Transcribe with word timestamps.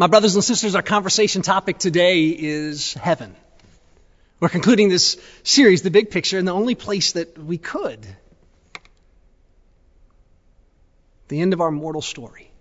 My 0.00 0.06
brothers 0.06 0.36
and 0.36 0.44
sisters, 0.44 0.76
our 0.76 0.82
conversation 0.82 1.42
topic 1.42 1.78
today 1.78 2.26
is 2.28 2.94
heaven. 2.94 3.34
We're 4.38 4.48
concluding 4.48 4.90
this 4.90 5.16
series, 5.42 5.82
The 5.82 5.90
Big 5.90 6.12
Picture, 6.12 6.38
in 6.38 6.44
the 6.44 6.52
only 6.52 6.76
place 6.76 7.12
that 7.12 7.36
we 7.36 7.58
could. 7.58 8.06
The 11.26 11.40
end 11.40 11.52
of 11.52 11.60
our 11.60 11.72
mortal 11.72 12.00
story. 12.00 12.52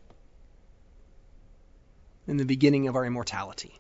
and 2.28 2.40
the 2.40 2.46
beginning 2.46 2.88
of 2.88 2.96
our 2.96 3.06
immortality. 3.06 3.72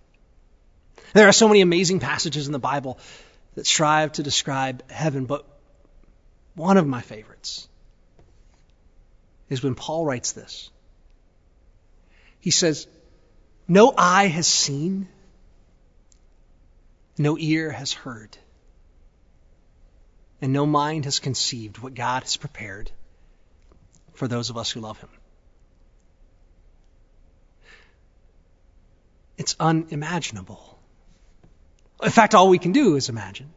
There 1.14 1.28
are 1.28 1.34
so 1.34 1.48
many 1.48 1.62
amazing 1.62 2.00
passages 2.00 2.46
in 2.46 2.54
the 2.54 2.60
Bible 2.60 3.00
that 3.55 3.66
strive 3.66 4.14
to 4.14 4.24
describe 4.24 4.89
heaven, 4.89 5.26
but 5.26 5.46
one 6.55 6.78
of 6.78 6.88
my 6.88 7.02
favorites 7.02 7.68
is 9.50 9.64
when 9.64 9.76
Paul 9.76 10.05
writes 10.05 10.32
this. 10.32 10.70
He 12.39 12.52
says, 12.52 12.88
no 13.68 13.93
eye 13.97 14.27
has 14.27 14.47
seen, 14.47 15.07
no 17.17 17.38
ear 17.38 17.71
has 17.71 17.91
heard, 17.91 18.38
and 20.41 20.53
no 20.53 20.66
mind 20.66 21.05
has 21.05 21.20
conceived 21.20 21.80
what 21.80 21.94
God 21.94 22.23
has 22.23 22.38
prepared 22.38 22.91
for 24.13 24.27
those 24.27 24.49
of 24.49 24.58
us 24.58 24.72
who 24.72 24.80
love 24.80 24.99
Him. 24.99 25.09
It's 29.38 29.55
unimaginable. 29.59 30.80
In 32.02 32.11
fact, 32.11 32.36
all 32.36 32.49
we 32.49 32.59
can 32.59 32.72
do 32.72 32.95
is 32.95 33.09
imagine. 33.09 33.49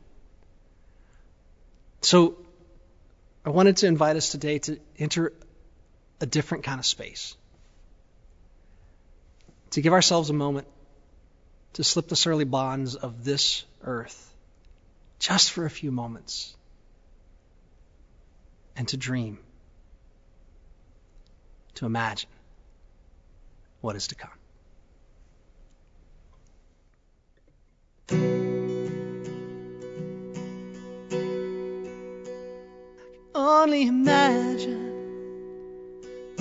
So, 2.02 2.36
I 3.44 3.50
wanted 3.50 3.78
to 3.78 3.86
invite 3.86 4.16
us 4.16 4.30
today 4.30 4.58
to 4.60 4.78
enter 4.98 5.32
a 6.20 6.26
different 6.26 6.64
kind 6.64 6.78
of 6.78 6.84
space 6.84 7.34
to 9.70 9.80
give 9.80 9.92
ourselves 9.92 10.30
a 10.30 10.34
moment 10.34 10.66
to 11.74 11.84
slip 11.84 12.08
the 12.08 12.16
surly 12.16 12.44
bonds 12.44 12.94
of 12.96 13.24
this 13.24 13.64
earth 13.82 14.34
just 15.18 15.52
for 15.52 15.64
a 15.64 15.70
few 15.70 15.92
moments 15.92 16.56
and 18.76 18.88
to 18.88 18.96
dream, 18.96 19.38
to 21.74 21.86
imagine 21.86 22.30
what 23.80 23.96
is 23.96 24.08
to 24.08 24.14
come. 24.14 24.30
only 33.34 33.82
imagine 33.82 34.89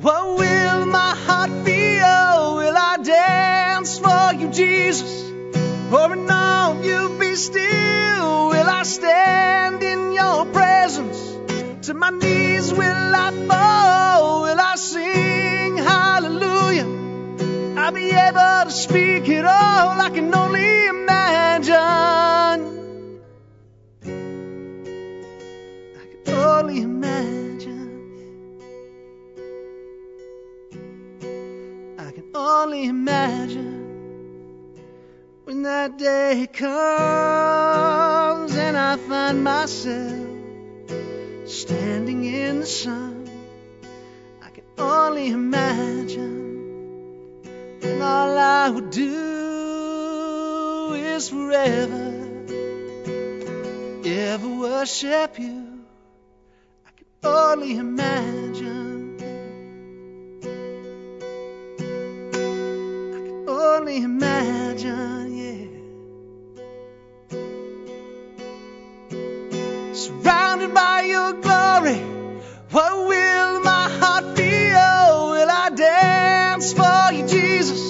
what 0.00 0.38
will 0.38 0.86
my 0.86 1.14
heart 1.26 1.50
feel? 1.64 2.56
Will 2.56 2.76
I 2.76 2.98
dance 3.02 3.98
for 3.98 4.32
you, 4.34 4.48
Jesus? 4.50 5.28
Or 5.92 6.12
in 6.12 6.30
all 6.30 6.84
you 6.84 7.16
be 7.18 7.34
still? 7.34 8.48
Will 8.48 8.68
I 8.68 8.84
stand 8.84 9.82
in 9.82 10.12
your 10.12 10.46
presence? 10.46 11.18
To 11.86 11.94
my 11.94 12.10
knees 12.10 12.72
will 12.72 13.14
I 13.16 13.30
fall? 13.48 14.42
Will 14.42 14.60
I 14.60 14.76
sing 14.76 15.78
hallelujah? 15.78 16.86
I'll 17.76 17.92
be 17.92 18.10
able 18.10 18.64
to 18.66 18.70
speak 18.70 19.28
it 19.28 19.44
all. 19.44 20.00
I 20.00 20.10
can 20.10 20.32
only 20.32 20.86
imagine. 20.86 21.74
I 25.96 26.04
can 26.24 26.34
only 26.34 26.82
imagine. 26.82 27.47
Only 32.48 32.86
imagine 32.86 33.76
when 35.44 35.62
that 35.62 35.96
day 35.98 36.48
comes 36.52 36.66
and 38.56 38.76
I 38.76 38.96
find 38.96 39.44
myself 39.44 40.26
standing 41.46 42.24
in 42.24 42.58
the 42.60 42.66
sun. 42.66 43.28
I 44.42 44.50
can 44.50 44.64
only 44.78 45.28
imagine 45.28 46.48
and 47.82 48.02
all 48.02 48.38
I 48.38 48.70
would 48.70 48.90
do 48.90 50.94
is 50.94 51.28
forever, 51.28 52.28
ever 54.04 54.48
worship 54.48 55.38
you. 55.38 55.84
I 56.86 56.90
can 56.96 57.06
only 57.24 57.76
imagine. 57.76 58.77
Only 63.88 64.02
imagine, 64.02 65.34
yeah. 65.40 65.64
Surrounded 69.94 70.74
by 70.74 71.02
your 71.02 71.32
glory, 71.32 71.96
what 72.70 73.08
will 73.08 73.60
my 73.62 73.88
heart 73.98 74.36
feel? 74.36 75.30
Will 75.32 75.50
I 75.50 75.70
dance 75.74 76.74
for 76.74 77.12
you, 77.14 77.26
Jesus? 77.26 77.80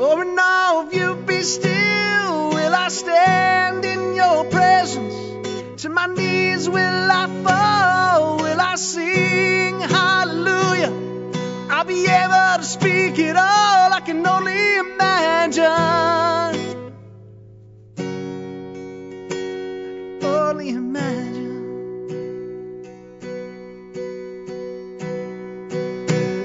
Or 0.00 0.22
in 0.22 0.38
all 0.38 0.86
of 0.86 0.94
you 0.94 1.16
be 1.26 1.42
still? 1.42 2.48
Will 2.48 2.74
I 2.74 2.88
stand 2.88 3.84
in 3.84 4.14
your 4.14 4.44
presence? 4.46 5.82
To 5.82 5.90
my 5.90 6.06
knees 6.06 6.70
will 6.70 7.10
I 7.22 7.26
fall? 7.44 8.38
Will 8.38 8.60
I 8.60 8.76
sing 8.76 9.78
hallelujah? 9.80 10.92
I'll 11.68 11.84
be 11.84 12.06
able 12.06 12.62
to 12.62 12.64
speak 12.64 13.18
it 13.18 13.36
all. 13.36 13.57
Imagine. 15.58 15.64
I 16.38 16.52
can 18.80 20.24
only 20.24 20.68
imagine. 20.70 21.58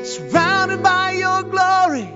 Surrounded 0.04 0.82
by 0.82 1.12
your 1.12 1.44
glory, 1.44 2.10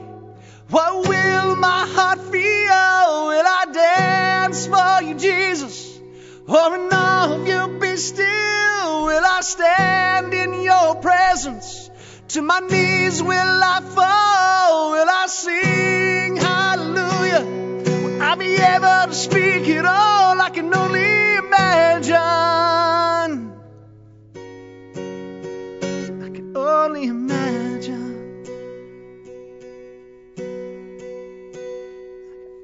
what 0.69 1.07
will 1.07 1.55
my 1.57 1.85
heart 1.87 2.19
feel? 2.31 3.27
Will 3.27 3.45
I 3.45 3.65
dance 3.71 4.65
for 4.65 5.03
you, 5.03 5.13
Jesus? 5.15 5.99
Or 6.47 6.75
in 6.75 6.91
all 6.91 7.47
you 7.47 7.79
be 7.79 7.95
still? 7.97 9.05
Will 9.05 9.23
I 9.23 9.41
stand 9.41 10.33
in 10.33 10.61
your 10.63 10.95
presence? 10.95 11.91
To 12.29 12.41
my 12.41 12.59
knees 12.59 13.21
will 13.21 13.63
I 13.63 13.81
fall? 13.81 14.91
Will 14.93 15.09
I 15.09 15.27
hallelujah? 15.27 15.76
I 18.37 18.39
be 18.39 18.55
to 19.09 19.15
speak 19.15 19.67
it 19.67 19.83
all? 19.83 20.39
I 20.39 20.51
can 20.51 20.71
only 20.73 21.35
imagine. 21.37 22.15
I 26.23 26.29
can 26.29 26.55
only 26.55 27.05
imagine. 27.05 28.43
I 30.37 30.41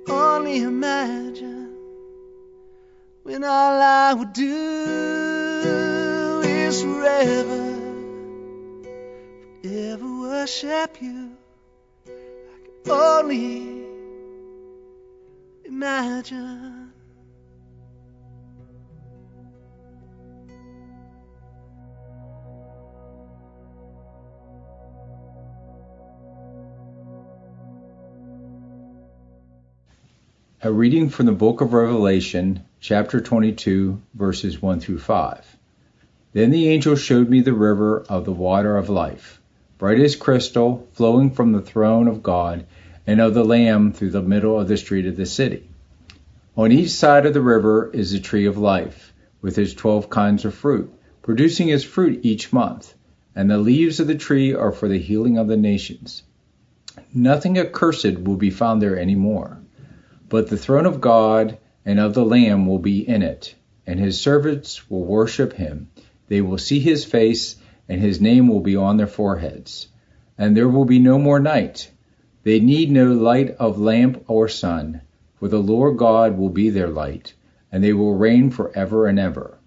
can 0.06 0.10
only 0.10 0.62
imagine 0.62 1.76
when 3.24 3.44
all 3.44 3.82
I 3.82 4.14
would 4.14 4.34
do 4.34 6.42
is 6.46 6.84
forever 6.84 7.80
ever 9.66 10.20
worship 10.22 11.02
you. 11.02 11.32
I 12.06 12.10
can 12.86 12.92
only 12.92 13.83
imagine. 15.74 16.92
A 30.62 30.72
reading 30.72 31.10
from 31.10 31.26
the 31.26 31.32
book 31.32 31.60
of 31.62 31.74
Revelation, 31.74 32.64
chapter 32.80 33.20
22, 33.20 34.00
verses 34.14 34.62
1 34.62 34.80
through 34.80 35.00
5. 35.00 35.58
Then 36.34 36.52
the 36.52 36.70
angel 36.70 36.96
showed 36.96 37.30
me 37.30 37.42
the 37.42 37.54
river 37.54 38.06
of 38.08 38.26
the 38.26 38.32
water 38.32 38.78
of 38.78 38.90
life 38.90 39.42
bright 39.80 40.00
as 40.00 40.16
crystal, 40.16 40.88
flowing 40.94 41.32
from 41.32 41.52
the 41.52 41.62
throne 41.62 42.08
of 42.08 42.24
God 42.24 42.66
and 43.06 43.20
of 43.20 43.34
the 43.34 43.44
Lamb 43.44 43.92
through 43.92 44.12
the 44.12 44.22
middle 44.22 44.60
of 44.60 44.68
the 44.68 44.78
street 44.78 45.06
of 45.06 45.16
the 45.16 45.26
city. 45.26 45.70
On 46.56 46.72
each 46.72 46.92
side 46.92 47.26
of 47.26 47.34
the 47.34 47.42
river 47.42 47.90
is 47.92 48.12
the 48.12 48.20
tree 48.20 48.46
of 48.46 48.58
life, 48.58 49.14
with 49.42 49.58
its 49.58 49.74
twelve 49.74 50.10
kinds 50.10 50.46
of 50.46 50.54
fruit, 50.54 50.94
producing 51.22 51.70
its 51.70 51.84
fruit 51.84 52.20
each 52.24 52.54
month, 52.54 52.94
and 53.36 53.50
the 53.50 53.58
leaves 53.58 54.00
of 54.00 54.08
the 54.08 54.16
tree 54.16 54.54
are 54.54 54.72
for 54.72 54.88
the 54.88 55.00
healing 55.00 55.38
of 55.38 55.48
the 55.48 55.58
nations. 55.58 56.24
Nothing 57.14 57.58
accursed 57.58 58.20
will 58.20 58.38
be 58.38 58.52
found 58.52 58.82
there 58.82 59.00
any 59.00 59.16
more, 59.16 59.58
but 60.30 60.48
the 60.48 60.58
throne 60.58 60.86
of 60.86 61.02
God 61.02 61.58
and 61.86 62.00
of 62.00 62.14
the 62.14 62.26
Lamb 62.26 62.68
will 62.68 62.80
be 62.80 63.08
in 63.08 63.22
it, 63.22 63.56
and 63.86 64.00
his 64.00 64.20
servants 64.20 64.90
will 64.90 65.04
worship 65.04 65.54
him. 65.54 65.90
They 66.28 66.42
will 66.42 66.58
see 66.58 66.80
his 66.80 67.04
face, 67.04 67.56
and 67.90 68.00
his 68.00 68.22
name 68.22 68.48
will 68.48 68.62
be 68.62 68.76
on 68.76 68.98
their 68.98 69.08
foreheads. 69.08 69.88
And 70.38 70.56
there 70.56 70.70
will 70.70 70.86
be 70.86 71.00
no 71.00 71.20
more 71.20 71.40
night. 71.40 71.92
They 72.44 72.60
need 72.60 72.92
no 72.92 73.14
light 73.14 73.52
of 73.52 73.80
lamp 73.80 74.26
or 74.28 74.50
sun, 74.50 75.02
for 75.40 75.48
the 75.48 75.60
Lord 75.60 75.98
God 75.98 76.38
will 76.38 76.50
be 76.50 76.70
their 76.70 76.90
light, 76.90 77.34
and 77.72 77.84
they 77.84 77.94
will 77.94 78.16
reign 78.16 78.52
forever 78.52 79.08
and 79.08 79.18
ever. 79.18 79.58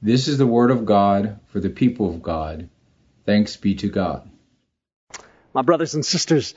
This 0.00 0.26
is 0.28 0.38
the 0.38 0.46
word 0.46 0.70
of 0.70 0.86
God 0.86 1.38
for 1.48 1.60
the 1.60 1.70
people 1.70 2.08
of 2.08 2.22
God. 2.22 2.68
Thanks 3.26 3.56
be 3.56 3.74
to 3.76 3.88
God. 3.88 4.30
My 5.52 5.62
brothers 5.62 5.94
and 5.94 6.04
sisters, 6.04 6.54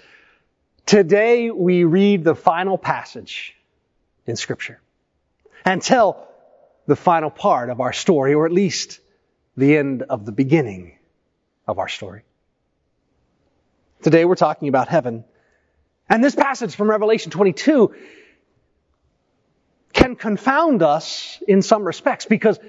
today 0.86 1.52
we 1.52 1.84
read 1.84 2.24
the 2.24 2.36
final 2.36 2.78
passage 2.78 3.56
in 4.26 4.36
Scripture 4.38 4.80
and 5.66 5.82
tell 5.82 6.28
the 6.86 6.96
final 6.96 7.30
part 7.30 7.70
of 7.70 7.82
our 7.82 7.94
story, 7.94 8.34
or 8.34 8.46
at 8.46 8.52
least 8.52 9.00
the 9.58 9.76
end 9.76 10.04
of 10.04 10.26
the 10.26 10.32
beginning 10.32 10.98
of 11.68 11.78
our 11.78 11.88
story. 11.88 12.24
Today 14.02 14.24
we're 14.26 14.36
talking 14.36 14.68
about 14.68 14.88
heaven. 14.88 15.26
And 16.12 16.22
this 16.22 16.36
passage 16.36 16.76
from 16.76 16.90
Revelation 16.90 17.32
22 17.32 17.96
can 19.94 20.18
confound 20.18 20.84
us 20.84 21.42
in 21.48 21.62
some 21.62 21.86
respects 21.86 22.26
because 22.26 22.60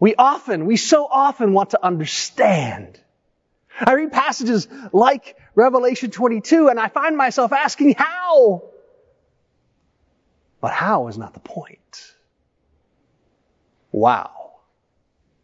we 0.00 0.14
often, 0.14 0.64
we 0.64 0.78
so 0.78 1.06
often 1.06 1.52
want 1.52 1.70
to 1.70 1.84
understand. 1.84 2.98
I 3.78 3.92
read 3.92 4.12
passages 4.12 4.66
like 4.94 5.36
Revelation 5.54 6.10
22 6.10 6.68
and 6.68 6.80
I 6.80 6.88
find 6.88 7.18
myself 7.18 7.52
asking 7.52 7.96
how? 7.98 8.62
But 10.62 10.72
how 10.72 11.08
is 11.08 11.18
not 11.18 11.34
the 11.34 11.40
point. 11.40 12.14
Wow 13.92 14.52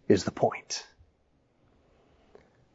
is 0.09 0.25
the 0.25 0.33
point. 0.33 0.87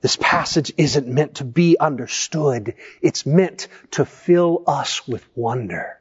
This 0.01 0.15
passage 0.15 0.71
isn't 0.77 1.07
meant 1.07 1.35
to 1.35 1.43
be 1.43 1.77
understood. 1.77 2.75
It's 3.01 3.25
meant 3.25 3.67
to 3.91 4.05
fill 4.05 4.63
us 4.65 5.07
with 5.07 5.25
wonder 5.35 5.99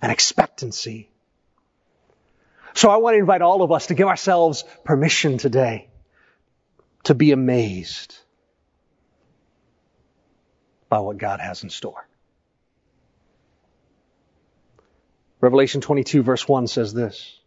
and 0.00 0.12
expectancy. 0.12 1.10
So 2.74 2.90
I 2.90 2.96
want 2.96 3.14
to 3.14 3.18
invite 3.18 3.42
all 3.42 3.62
of 3.62 3.72
us 3.72 3.86
to 3.86 3.94
give 3.94 4.08
ourselves 4.08 4.64
permission 4.84 5.38
today 5.38 5.88
to 7.04 7.14
be 7.14 7.32
amazed 7.32 8.16
by 10.88 10.98
what 11.00 11.18
God 11.18 11.40
has 11.40 11.62
in 11.62 11.70
store. 11.70 12.06
Revelation 15.40 15.80
22 15.80 16.22
verse 16.22 16.48
1 16.48 16.66
says 16.68 16.94
this. 16.94 17.38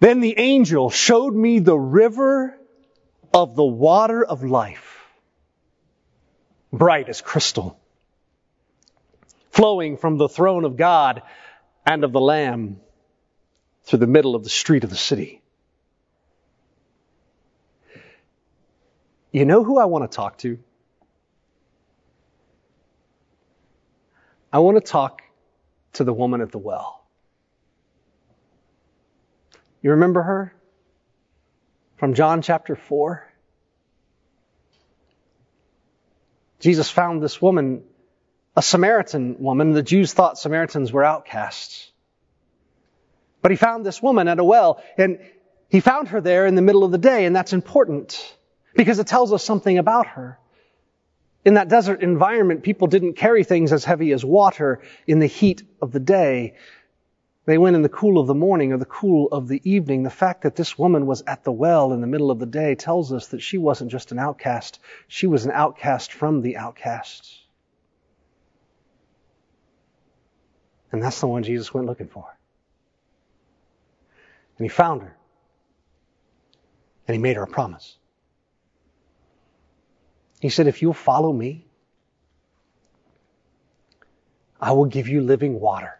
Then 0.00 0.20
the 0.20 0.38
angel 0.38 0.90
showed 0.90 1.34
me 1.34 1.58
the 1.58 1.78
river 1.78 2.57
of 3.32 3.56
the 3.56 3.64
water 3.64 4.24
of 4.24 4.44
life, 4.44 5.04
bright 6.72 7.08
as 7.08 7.20
crystal, 7.20 7.78
flowing 9.50 9.96
from 9.96 10.18
the 10.18 10.28
throne 10.28 10.64
of 10.64 10.76
God 10.76 11.22
and 11.84 12.04
of 12.04 12.12
the 12.12 12.20
Lamb 12.20 12.80
through 13.84 14.00
the 14.00 14.06
middle 14.06 14.34
of 14.34 14.44
the 14.44 14.50
street 14.50 14.84
of 14.84 14.90
the 14.90 14.96
city. 14.96 15.42
You 19.32 19.44
know 19.44 19.62
who 19.62 19.78
I 19.78 19.84
want 19.84 20.10
to 20.10 20.14
talk 20.14 20.38
to? 20.38 20.58
I 24.52 24.60
want 24.60 24.76
to 24.76 24.80
talk 24.80 25.22
to 25.94 26.04
the 26.04 26.12
woman 26.12 26.40
at 26.40 26.50
the 26.50 26.58
well. 26.58 27.04
You 29.82 29.90
remember 29.90 30.22
her? 30.22 30.54
From 31.98 32.14
John 32.14 32.42
chapter 32.42 32.76
4? 32.76 33.26
Jesus 36.60 36.88
found 36.88 37.20
this 37.20 37.42
woman, 37.42 37.82
a 38.56 38.62
Samaritan 38.62 39.36
woman. 39.40 39.72
The 39.72 39.82
Jews 39.82 40.12
thought 40.12 40.38
Samaritans 40.38 40.92
were 40.92 41.04
outcasts. 41.04 41.90
But 43.42 43.50
he 43.50 43.56
found 43.56 43.84
this 43.84 44.00
woman 44.00 44.28
at 44.28 44.38
a 44.38 44.44
well, 44.44 44.80
and 44.96 45.18
he 45.68 45.80
found 45.80 46.08
her 46.08 46.20
there 46.20 46.46
in 46.46 46.54
the 46.54 46.62
middle 46.62 46.84
of 46.84 46.92
the 46.92 46.98
day, 46.98 47.24
and 47.24 47.34
that's 47.34 47.52
important 47.52 48.36
because 48.76 49.00
it 49.00 49.08
tells 49.08 49.32
us 49.32 49.44
something 49.44 49.76
about 49.76 50.06
her. 50.06 50.38
In 51.44 51.54
that 51.54 51.68
desert 51.68 52.02
environment, 52.02 52.62
people 52.62 52.86
didn't 52.86 53.14
carry 53.14 53.42
things 53.42 53.72
as 53.72 53.84
heavy 53.84 54.12
as 54.12 54.24
water 54.24 54.82
in 55.06 55.18
the 55.18 55.26
heat 55.26 55.62
of 55.82 55.90
the 55.90 56.00
day. 56.00 56.54
They 57.48 57.56
went 57.56 57.76
in 57.76 57.80
the 57.80 57.88
cool 57.88 58.18
of 58.18 58.26
the 58.26 58.34
morning 58.34 58.74
or 58.74 58.76
the 58.76 58.84
cool 58.84 59.28
of 59.32 59.48
the 59.48 59.62
evening. 59.64 60.02
The 60.02 60.10
fact 60.10 60.42
that 60.42 60.54
this 60.54 60.76
woman 60.76 61.06
was 61.06 61.22
at 61.26 61.44
the 61.44 61.50
well 61.50 61.94
in 61.94 62.02
the 62.02 62.06
middle 62.06 62.30
of 62.30 62.38
the 62.38 62.44
day 62.44 62.74
tells 62.74 63.10
us 63.10 63.28
that 63.28 63.40
she 63.40 63.56
wasn't 63.56 63.90
just 63.90 64.12
an 64.12 64.18
outcast, 64.18 64.78
she 65.06 65.26
was 65.26 65.46
an 65.46 65.52
outcast 65.52 66.12
from 66.12 66.42
the 66.42 66.58
outcasts. 66.58 67.40
And 70.92 71.02
that's 71.02 71.20
the 71.20 71.26
one 71.26 71.42
Jesus 71.42 71.72
went 71.72 71.86
looking 71.86 72.08
for. 72.08 72.26
And 74.58 74.66
he 74.66 74.68
found 74.68 75.00
her. 75.00 75.16
And 77.06 77.14
he 77.14 77.18
made 77.18 77.36
her 77.36 77.44
a 77.44 77.48
promise. 77.48 77.96
He 80.40 80.50
said, 80.50 80.66
If 80.66 80.82
you'll 80.82 80.92
follow 80.92 81.32
me, 81.32 81.64
I 84.60 84.72
will 84.72 84.84
give 84.84 85.08
you 85.08 85.22
living 85.22 85.58
water 85.58 85.97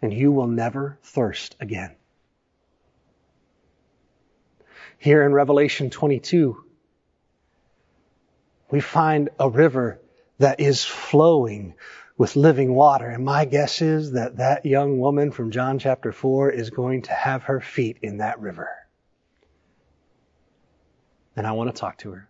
and 0.00 0.12
you 0.12 0.32
will 0.32 0.46
never 0.46 0.98
thirst 1.02 1.56
again. 1.60 1.94
Here 4.98 5.24
in 5.24 5.32
Revelation 5.32 5.90
22, 5.90 6.64
we 8.70 8.80
find 8.80 9.30
a 9.38 9.48
river 9.48 10.00
that 10.38 10.60
is 10.60 10.84
flowing 10.84 11.74
with 12.16 12.34
living 12.34 12.74
water. 12.74 13.08
And 13.08 13.24
my 13.24 13.44
guess 13.44 13.80
is 13.80 14.12
that 14.12 14.38
that 14.38 14.66
young 14.66 14.98
woman 14.98 15.30
from 15.30 15.52
John 15.52 15.78
chapter 15.78 16.12
4 16.12 16.50
is 16.50 16.70
going 16.70 17.02
to 17.02 17.12
have 17.12 17.44
her 17.44 17.60
feet 17.60 17.98
in 18.02 18.18
that 18.18 18.40
river. 18.40 18.68
And 21.36 21.46
I 21.46 21.52
want 21.52 21.74
to 21.74 21.80
talk 21.80 21.98
to 21.98 22.10
her. 22.10 22.28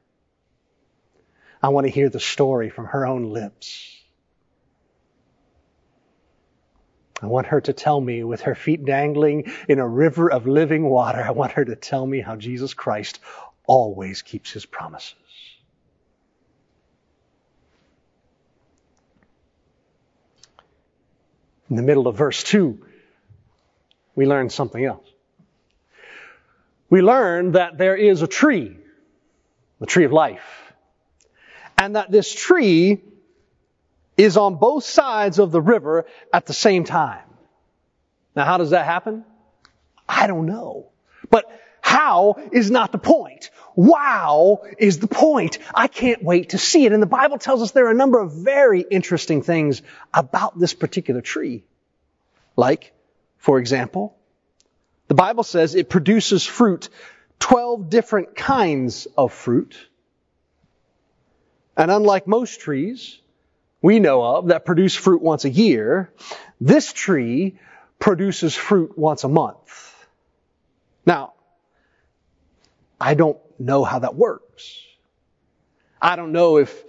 I 1.63 1.71
want 1.71 1.87
to 1.87 1.91
hear 1.91 2.11
the 2.11 2.21
story 2.21 2.69
from 2.69 2.87
her 2.87 3.07
own 3.07 3.25
lips. 3.25 3.97
I 7.21 7.27
want 7.27 7.49
her 7.49 7.61
to 7.63 7.73
tell 7.73 8.01
me 8.01 8.23
with 8.23 8.43
her 8.43 8.55
feet 8.55 8.85
dangling 8.85 9.51
in 9.69 9.79
a 9.79 9.89
river 9.89 10.31
of 10.31 10.47
living 10.47 10.85
water, 10.85 11.21
I 11.21 11.33
want 11.33 11.53
her 11.53 11.65
to 11.65 11.75
tell 11.75 12.07
me 12.07 12.21
how 12.21 12.37
Jesus 12.37 12.75
Christ 12.75 13.19
always 13.67 14.23
keeps 14.23 14.53
his 14.53 14.65
promises. 14.65 15.15
In 21.71 21.77
the 21.77 21.83
middle 21.83 22.07
of 22.07 22.17
verse 22.17 22.43
2, 22.45 22.79
we 24.15 24.27
learn 24.27 24.49
something 24.49 24.85
else. 24.85 25.07
We 26.89 27.03
learn 27.03 27.53
that 27.53 27.77
there 27.77 27.97
is 27.97 28.23
a 28.23 28.27
tree, 28.27 28.77
the 29.79 29.87
tree 29.87 30.05
of 30.05 30.13
life, 30.13 30.73
and 31.77 31.97
that 31.97 32.11
this 32.11 32.33
tree 32.33 33.03
is 34.19 34.37
on 34.37 34.57
both 34.57 34.85
sides 34.85 35.39
of 35.39 35.53
the 35.53 35.61
river 35.61 36.05
at 36.33 36.45
the 36.45 36.53
same 36.53 36.85
time. 36.85 37.23
Now, 38.37 38.45
how 38.45 38.59
does 38.59 38.71
that 38.71 38.85
happen? 38.85 39.25
I 40.09 40.27
don't 40.27 40.47
know. 40.47 40.91
But 41.31 41.51
how 41.81 42.37
is 42.53 42.71
not 42.71 42.93
the 42.93 42.99
point. 42.99 43.51
Wow 43.75 44.63
is 44.77 44.99
the 44.99 45.07
point. 45.07 45.59
I 45.75 45.87
can't 45.87 46.23
wait 46.23 46.51
to 46.51 46.59
see 46.59 46.85
it. 46.85 46.93
And 46.93 47.03
the 47.03 47.07
Bible 47.07 47.39
tells 47.39 47.63
us 47.63 47.71
there 47.71 47.87
are 47.87 47.93
a 47.93 47.95
number 47.95 48.19
of 48.19 48.33
very 48.33 48.81
interesting 48.81 49.41
things 49.41 49.83
about 50.13 50.59
this 50.59 50.75
particular 50.75 51.21
tree. 51.21 51.65
Like, 52.57 52.93
for 53.37 53.59
example, 53.59 54.17
the 55.07 55.15
Bible 55.15 55.45
says 55.45 55.77
it 55.77 55.89
produces 55.89 56.45
fruit, 56.45 56.89
12 57.39 57.89
different 57.89 58.35
kinds 58.35 59.07
of 59.17 59.33
fruit. 59.33 59.79
And 61.77 61.91
unlike 61.91 62.27
most 62.27 62.61
trees, 62.61 63.21
we 63.81 64.01
know 64.01 64.23
of 64.23 64.49
that 64.49 64.65
produce 64.65 64.95
fruit 64.95 65.23
once 65.23 65.45
a 65.45 65.51
year. 65.51 66.13
This 66.61 66.93
tree 66.93 67.59
produces 67.99 68.55
fruit 68.55 68.99
once 68.99 69.25
a 69.25 69.29
month. 69.29 70.07
Now, 71.07 71.35
I 73.01 73.15
don't 73.15 73.39
know 73.59 73.85
how 73.85 74.01
that 74.01 74.15
works. 74.15 74.83
I 76.01 76.17
don't 76.17 76.33
know 76.33 76.59
if 76.59 76.85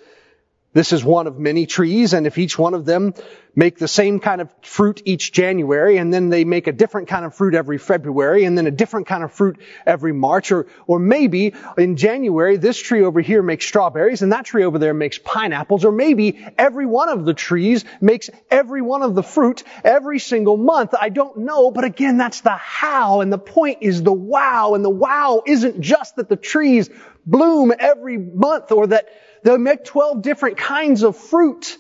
this 0.80 0.94
is 0.94 1.04
one 1.04 1.28
of 1.28 1.38
many 1.38 1.66
trees, 1.66 2.14
and 2.14 2.26
if 2.26 2.38
each 2.38 2.58
one 2.58 2.74
of 2.74 2.86
them 2.86 3.14
make 3.54 3.78
the 3.78 3.88
same 3.90 4.22
kind 4.22 4.40
of 4.40 4.50
fruit 4.62 5.02
each 5.04 5.34
January, 5.34 5.98
and 5.98 6.14
then 6.14 6.30
they 6.30 6.46
make 6.46 6.68
a 6.68 6.72
different 6.72 7.10
kind 7.10 7.26
of 7.26 7.36
fruit 7.36 7.54
every 7.54 7.78
February, 7.78 8.46
and 8.46 8.58
then 8.58 8.66
a 8.66 8.72
different 8.72 9.06
kind 9.06 9.22
of 9.22 9.34
fruit 9.34 9.60
every 9.86 10.14
March, 10.14 10.54
or, 10.54 10.68
or 10.88 10.98
maybe 10.98 11.54
in 11.78 11.98
January, 11.98 12.56
this 12.56 12.82
tree 12.82 13.04
over 13.04 13.20
here 13.20 13.42
makes 13.42 13.66
strawberries, 13.66 14.22
and 14.22 14.32
that 14.32 14.46
tree 14.46 14.64
over 14.64 14.80
there 14.80 14.94
makes 14.94 15.18
pineapples, 15.18 15.84
or 15.84 15.92
maybe 15.92 16.48
every 16.58 16.86
one 16.86 17.10
of 17.10 17.26
the 17.26 17.34
trees 17.34 17.84
makes 18.00 18.30
every 18.50 18.82
one 18.82 19.02
of 19.02 19.16
the 19.16 19.24
fruit 19.24 19.64
every 19.84 20.20
single 20.20 20.56
month. 20.56 20.96
I 20.98 21.10
don't 21.10 21.40
know, 21.40 21.72
but 21.72 21.84
again, 21.84 22.16
that's 22.16 22.40
the 22.40 22.52
how, 22.52 23.20
and 23.20 23.34
the 23.34 23.38
point 23.38 23.80
is 23.82 24.02
the 24.02 24.14
wow, 24.14 24.76
and 24.76 24.86
the 24.86 24.90
wow 24.90 25.44
isn't 25.46 25.82
just 25.82 26.16
that 26.16 26.30
the 26.30 26.38
trees 26.38 26.90
bloom 27.26 27.74
every 27.78 28.18
month, 28.18 28.72
or 28.72 28.88
that 28.88 29.10
They'll 29.44 29.58
make 29.58 29.84
12 29.86 30.22
different 30.22 30.58
kinds 30.58 31.04
of 31.04 31.18
fruit. 31.18 31.78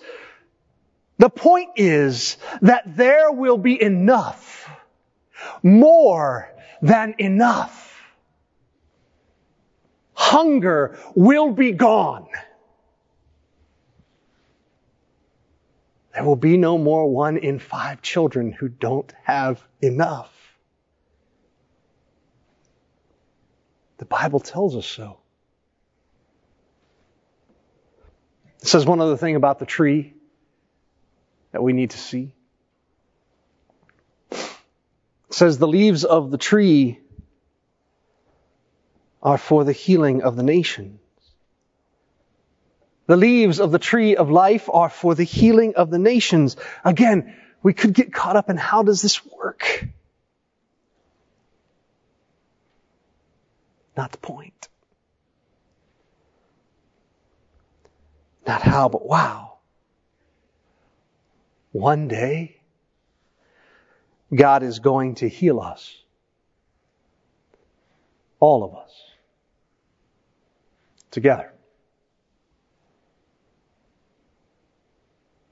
The 1.17 1.29
point 1.29 1.71
is 1.75 2.37
that 2.61 2.95
there 2.95 3.31
will 3.31 3.57
be 3.57 3.81
enough. 3.81 4.69
More 5.63 6.53
than 6.81 7.15
enough. 7.17 7.85
Hunger 10.13 10.97
will 11.15 11.51
be 11.51 11.71
gone. 11.71 12.27
There 16.13 16.23
will 16.23 16.35
be 16.35 16.57
no 16.57 16.77
more 16.77 17.09
one 17.09 17.37
in 17.37 17.59
five 17.59 18.01
children 18.01 18.51
who 18.51 18.67
don't 18.67 19.13
have 19.23 19.63
enough. 19.81 20.33
The 23.97 24.05
Bible 24.05 24.39
tells 24.39 24.75
us 24.75 24.85
so. 24.85 25.19
It 28.61 28.67
says 28.67 28.85
one 28.85 29.01
other 29.01 29.17
thing 29.17 29.35
about 29.35 29.59
the 29.59 29.65
tree 29.65 30.13
that 31.51 31.63
we 31.63 31.73
need 31.73 31.91
to 31.91 31.97
see. 31.97 32.33
It 34.31 34.39
says 35.31 35.57
the 35.57 35.67
leaves 35.67 36.03
of 36.03 36.31
the 36.31 36.37
tree 36.37 36.99
are 39.21 39.37
for 39.37 39.63
the 39.63 39.71
healing 39.71 40.23
of 40.23 40.35
the 40.35 40.43
nations. 40.43 40.99
The 43.07 43.17
leaves 43.17 43.59
of 43.59 43.71
the 43.71 43.79
tree 43.79 44.15
of 44.15 44.29
life 44.29 44.69
are 44.71 44.89
for 44.89 45.15
the 45.15 45.23
healing 45.23 45.75
of 45.75 45.89
the 45.89 45.97
nations. 45.97 46.57
Again, 46.85 47.35
we 47.63 47.73
could 47.73 47.93
get 47.93 48.13
caught 48.13 48.35
up 48.35 48.49
in 48.49 48.57
how 48.57 48.83
does 48.83 49.01
this 49.01 49.25
work? 49.25 49.87
Not 53.97 54.11
the 54.11 54.19
point. 54.19 54.69
Not 58.49 58.63
how, 58.63 58.89
but 58.89 59.05
wow. 59.05 59.59
One 61.71 62.07
day, 62.07 62.59
God 64.33 64.63
is 64.63 64.79
going 64.79 65.13
to 65.21 65.29
heal 65.29 65.59
us. 65.59 65.95
All 68.39 68.63
of 68.63 68.73
us. 68.73 68.91
Together. 71.11 71.53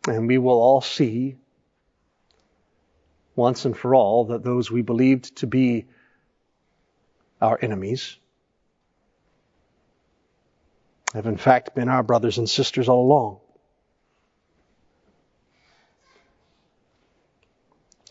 And 0.08 0.28
we 0.28 0.40
will 0.40 0.60
all 0.60 0.82
see 0.82 1.36
once 3.36 3.66
and 3.66 3.78
for 3.78 3.94
all 3.94 4.26
that 4.26 4.44
those 4.44 4.72
we 4.72 4.82
believed 4.82 5.36
to 5.36 5.46
be 5.46 5.86
our 7.40 7.60
enemies 7.62 8.18
have 11.14 11.26
in 11.26 11.38
fact 11.38 11.76
been 11.76 11.90
our 11.90 12.04
brothers 12.04 12.38
and 12.38 12.50
sisters 12.50 12.90
all 12.90 13.06
along. 13.06 13.40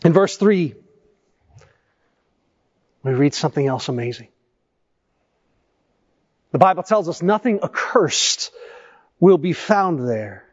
In 0.03 0.13
verse 0.13 0.37
3, 0.37 0.75
we 3.03 3.11
read 3.13 3.33
something 3.33 3.65
else 3.65 3.89
amazing. 3.89 4.29
The 6.51 6.59
Bible 6.59 6.83
tells 6.83 7.09
us 7.09 7.21
nothing 7.21 7.59
accursed 7.63 8.51
will 9.19 9.37
be 9.37 9.53
found 9.53 10.07
there. 10.07 10.45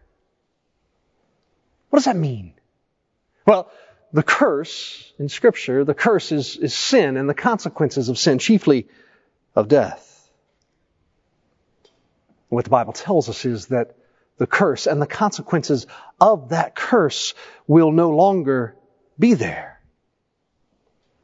What 1.91 1.99
does 1.99 2.07
that 2.07 2.17
mean? 2.17 2.55
Well, 3.47 3.71
the 4.13 4.23
curse 4.23 5.13
in 5.19 5.29
Scripture, 5.29 5.85
the 5.85 5.95
curse 5.95 6.33
is, 6.33 6.57
is 6.57 6.75
sin 6.75 7.17
and 7.17 7.29
the 7.29 7.35
consequences 7.35 8.09
of 8.09 8.19
sin, 8.19 8.39
chiefly 8.39 8.89
of 9.55 9.69
death. 9.69 10.14
What 12.55 12.65
the 12.65 12.71
Bible 12.71 12.93
tells 12.93 13.29
us 13.29 13.45
is 13.45 13.67
that 13.67 13.97
the 14.39 14.47
curse 14.47 14.87
and 14.87 15.01
the 15.03 15.07
consequences 15.07 15.87
of 16.21 16.51
that 16.51 16.75
curse 16.75 17.35
will 17.67 17.91
no 17.91 18.11
longer 18.11 18.77
be 19.19 19.35
there. 19.35 19.81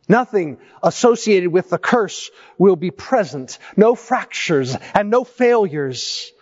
Nothing 0.09 0.59
associated 0.83 1.51
with 1.51 1.71
the 1.71 1.79
curse 1.79 2.31
will 2.59 2.75
be 2.75 2.91
present. 2.91 3.59
No 3.77 3.95
fractures 3.95 4.77
and 4.93 5.09
no 5.09 5.23
failures. 5.23 6.33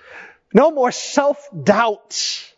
No 0.54 0.70
more 0.70 0.90
self-doubt. 0.90 2.54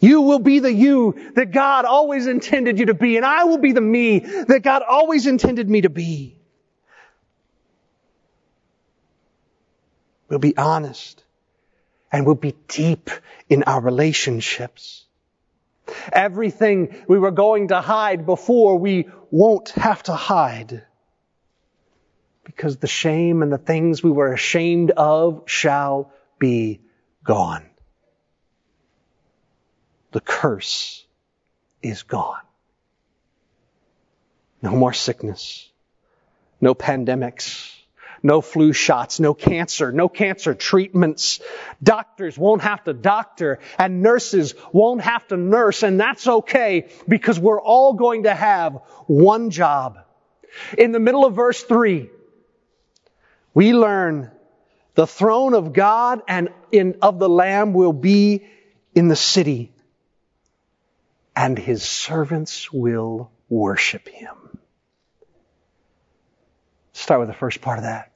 You 0.00 0.22
will 0.22 0.38
be 0.38 0.60
the 0.60 0.72
you 0.72 1.32
that 1.34 1.50
God 1.50 1.84
always 1.84 2.26
intended 2.26 2.78
you 2.78 2.86
to 2.86 2.94
be, 2.94 3.16
and 3.18 3.26
I 3.26 3.44
will 3.44 3.58
be 3.58 3.72
the 3.72 3.82
me 3.82 4.20
that 4.20 4.62
God 4.62 4.82
always 4.82 5.26
intended 5.26 5.68
me 5.68 5.82
to 5.82 5.90
be. 5.90 6.38
We'll 10.34 10.40
be 10.40 10.56
honest. 10.56 11.22
And 12.10 12.26
we'll 12.26 12.34
be 12.34 12.56
deep 12.66 13.08
in 13.48 13.62
our 13.62 13.80
relationships. 13.80 15.04
Everything 16.12 16.96
we 17.06 17.20
were 17.20 17.30
going 17.30 17.68
to 17.68 17.80
hide 17.80 18.26
before, 18.26 18.76
we 18.76 19.06
won't 19.30 19.68
have 19.70 20.02
to 20.04 20.12
hide. 20.12 20.82
Because 22.42 22.78
the 22.78 22.88
shame 22.88 23.44
and 23.44 23.52
the 23.52 23.58
things 23.58 24.02
we 24.02 24.10
were 24.10 24.32
ashamed 24.32 24.90
of 24.90 25.44
shall 25.46 26.10
be 26.40 26.80
gone. 27.22 27.66
The 30.10 30.20
curse 30.20 31.06
is 31.80 32.02
gone. 32.02 32.42
No 34.62 34.72
more 34.72 34.94
sickness. 34.94 35.70
No 36.60 36.74
pandemics 36.74 37.70
no 38.24 38.40
flu 38.40 38.72
shots, 38.72 39.20
no 39.20 39.34
cancer, 39.34 39.92
no 39.92 40.08
cancer 40.08 40.54
treatments. 40.54 41.40
Doctors 41.82 42.38
won't 42.38 42.62
have 42.62 42.82
to 42.84 42.94
doctor 42.94 43.60
and 43.78 44.02
nurses 44.02 44.54
won't 44.72 45.02
have 45.02 45.28
to 45.28 45.36
nurse 45.36 45.82
and 45.82 46.00
that's 46.00 46.26
okay 46.26 46.88
because 47.06 47.38
we're 47.38 47.60
all 47.60 47.92
going 47.92 48.22
to 48.22 48.34
have 48.34 48.80
one 49.06 49.50
job. 49.50 49.98
In 50.78 50.90
the 50.90 50.98
middle 50.98 51.26
of 51.26 51.34
verse 51.34 51.62
three, 51.62 52.08
we 53.52 53.74
learn 53.74 54.30
the 54.94 55.06
throne 55.06 55.52
of 55.52 55.74
God 55.74 56.22
and 56.26 56.48
in, 56.72 56.96
of 57.02 57.18
the 57.18 57.28
Lamb 57.28 57.74
will 57.74 57.92
be 57.92 58.46
in 58.94 59.08
the 59.08 59.16
city 59.16 59.70
and 61.36 61.58
his 61.58 61.82
servants 61.82 62.72
will 62.72 63.30
worship 63.50 64.08
him. 64.08 64.58
Start 66.94 67.20
with 67.20 67.28
the 67.28 67.34
first 67.34 67.60
part 67.60 67.78
of 67.78 67.84
that 67.84 68.13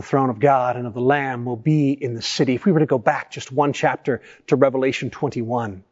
the 0.00 0.06
throne 0.06 0.30
of 0.30 0.40
God 0.40 0.76
and 0.76 0.86
of 0.86 0.94
the 0.94 1.00
Lamb 1.02 1.44
will 1.44 1.56
be 1.56 1.92
in 1.92 2.14
the 2.14 2.22
city. 2.22 2.54
If 2.54 2.64
we 2.64 2.72
were 2.72 2.80
to 2.80 2.86
go 2.86 2.96
back 2.96 3.30
just 3.30 3.52
one 3.52 3.74
chapter 3.74 4.22
to 4.46 4.56
Revelation 4.56 5.10
21, 5.10 5.84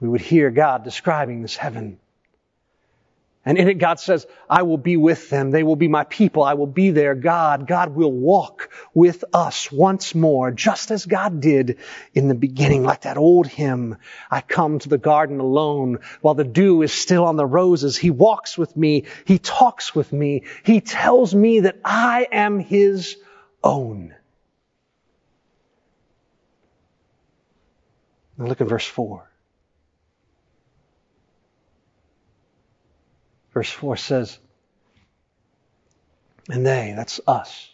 we 0.00 0.08
would 0.08 0.22
hear 0.22 0.50
God 0.50 0.84
describing 0.84 1.42
this 1.42 1.54
heaven. 1.54 2.00
And 3.46 3.58
in 3.58 3.68
it, 3.68 3.74
God 3.74 4.00
says, 4.00 4.26
I 4.48 4.62
will 4.62 4.78
be 4.78 4.96
with 4.96 5.28
them. 5.28 5.50
They 5.50 5.62
will 5.62 5.76
be 5.76 5.88
my 5.88 6.04
people. 6.04 6.42
I 6.42 6.54
will 6.54 6.66
be 6.66 6.90
their 6.90 7.14
God. 7.14 7.66
God 7.66 7.94
will 7.94 8.12
walk 8.12 8.70
with 8.94 9.22
us 9.34 9.70
once 9.70 10.14
more, 10.14 10.50
just 10.50 10.90
as 10.90 11.04
God 11.04 11.42
did 11.42 11.78
in 12.14 12.28
the 12.28 12.34
beginning, 12.34 12.84
like 12.84 13.02
that 13.02 13.18
old 13.18 13.46
hymn. 13.46 13.98
I 14.30 14.40
come 14.40 14.78
to 14.78 14.88
the 14.88 14.96
garden 14.96 15.40
alone 15.40 15.98
while 16.22 16.34
the 16.34 16.44
dew 16.44 16.80
is 16.80 16.92
still 16.92 17.26
on 17.26 17.36
the 17.36 17.44
roses. 17.44 17.98
He 17.98 18.10
walks 18.10 18.56
with 18.56 18.74
me. 18.76 19.04
He 19.26 19.38
talks 19.38 19.94
with 19.94 20.10
me. 20.10 20.44
He 20.62 20.80
tells 20.80 21.34
me 21.34 21.60
that 21.60 21.78
I 21.84 22.26
am 22.32 22.60
His 22.60 23.16
own. 23.62 24.14
Now 28.38 28.46
look 28.46 28.62
at 28.62 28.68
verse 28.68 28.86
4. 28.86 29.30
Verse 33.54 33.70
4 33.70 33.96
says, 33.96 34.38
and 36.50 36.66
they, 36.66 36.92
that's 36.94 37.20
us, 37.26 37.70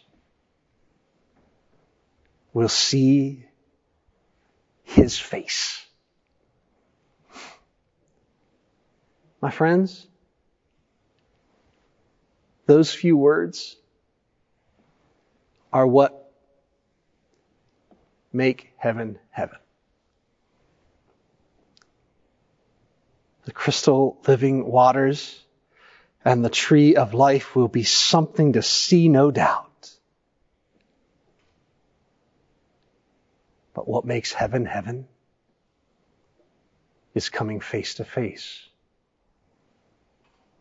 will 2.53 2.69
see 2.69 3.45
his 4.83 5.17
face. 5.17 5.83
My 9.41 9.49
friends, 9.49 10.05
those 12.67 12.93
few 12.93 13.17
words 13.17 13.75
are 15.73 15.87
what 15.87 16.31
make 18.31 18.71
heaven 18.77 19.17
heaven. 19.31 19.57
The 23.45 23.51
crystal 23.51 24.21
living 24.27 24.65
waters 24.65 25.43
and 26.23 26.45
the 26.45 26.49
tree 26.49 26.95
of 26.95 27.13
life 27.13 27.55
will 27.55 27.67
be 27.67 27.83
something 27.83 28.53
to 28.53 28.61
see, 28.61 29.09
no 29.09 29.31
doubt. 29.31 29.89
But 33.73 33.87
what 33.87 34.05
makes 34.05 34.31
heaven 34.31 34.65
heaven 34.65 35.07
is 37.15 37.29
coming 37.29 37.59
face 37.59 37.95
to 37.95 38.05
face 38.05 38.67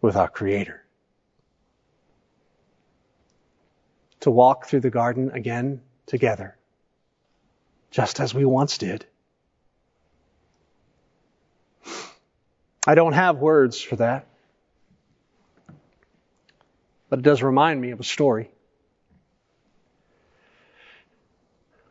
with 0.00 0.16
our 0.16 0.28
Creator. 0.28 0.82
To 4.20 4.30
walk 4.30 4.66
through 4.66 4.80
the 4.80 4.90
garden 4.90 5.30
again 5.32 5.80
together, 6.06 6.56
just 7.90 8.20
as 8.20 8.34
we 8.34 8.44
once 8.44 8.78
did. 8.78 9.06
I 12.86 12.94
don't 12.94 13.12
have 13.12 13.36
words 13.36 13.80
for 13.80 13.96
that, 13.96 14.26
but 17.10 17.18
it 17.18 17.22
does 17.22 17.42
remind 17.42 17.80
me 17.80 17.90
of 17.90 18.00
a 18.00 18.04
story. 18.04 18.50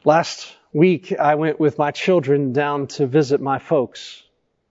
Last 0.05 0.55
week, 0.71 1.13
I 1.19 1.35
went 1.35 1.59
with 1.59 1.77
my 1.77 1.91
children 1.91 2.53
down 2.53 2.87
to 2.87 3.05
visit 3.05 3.41
my 3.41 3.59
folks. 3.59 4.23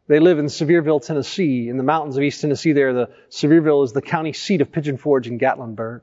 They 0.06 0.20
live 0.20 0.38
in 0.38 0.46
Sevierville, 0.46 1.04
Tennessee, 1.04 1.68
in 1.68 1.76
the 1.76 1.82
mountains 1.82 2.16
of 2.16 2.22
East 2.22 2.40
Tennessee. 2.40 2.72
There, 2.72 2.94
the 2.94 3.10
Sevierville 3.30 3.84
is 3.84 3.92
the 3.92 4.00
county 4.00 4.32
seat 4.32 4.62
of 4.62 4.72
Pigeon 4.72 4.96
Forge 4.96 5.26
and 5.26 5.38
Gatlinburg. 5.38 6.00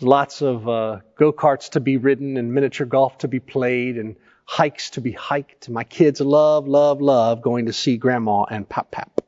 Lots 0.00 0.40
of 0.40 0.66
uh, 0.66 1.00
go 1.16 1.32
karts 1.32 1.70
to 1.72 1.80
be 1.80 1.98
ridden 1.98 2.38
and 2.38 2.54
miniature 2.54 2.86
golf 2.86 3.18
to 3.18 3.28
be 3.28 3.40
played 3.40 3.98
and 3.98 4.16
hikes 4.46 4.90
to 4.90 5.02
be 5.02 5.12
hiked. 5.12 5.68
My 5.68 5.84
kids 5.84 6.20
love, 6.20 6.66
love, 6.66 7.02
love 7.02 7.42
going 7.42 7.66
to 7.66 7.74
see 7.74 7.98
Grandma 7.98 8.44
and 8.44 8.66
Pop 8.66 8.90
Pap. 8.90 9.23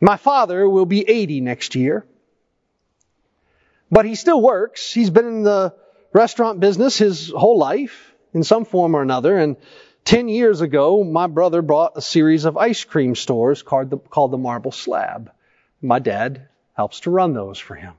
My 0.00 0.16
father 0.16 0.68
will 0.68 0.86
be 0.86 1.08
80 1.08 1.40
next 1.40 1.74
year. 1.74 2.06
But 3.90 4.06
he 4.06 4.14
still 4.14 4.40
works. 4.40 4.92
He's 4.92 5.10
been 5.10 5.26
in 5.26 5.42
the 5.42 5.74
restaurant 6.12 6.60
business 6.60 6.96
his 6.96 7.30
whole 7.30 7.58
life 7.58 8.12
in 8.32 8.42
some 8.42 8.64
form 8.64 8.94
or 8.94 9.02
another. 9.02 9.36
And 9.36 9.56
10 10.04 10.28
years 10.28 10.60
ago, 10.60 11.04
my 11.04 11.26
brother 11.26 11.60
bought 11.60 11.92
a 11.96 12.02
series 12.02 12.44
of 12.44 12.56
ice 12.56 12.84
cream 12.84 13.14
stores 13.14 13.62
called 13.62 13.90
the, 13.90 13.98
called 13.98 14.30
the 14.30 14.38
Marble 14.38 14.72
Slab. 14.72 15.30
My 15.82 15.98
dad 15.98 16.48
helps 16.74 17.00
to 17.00 17.10
run 17.10 17.34
those 17.34 17.58
for 17.58 17.74
him. 17.74 17.94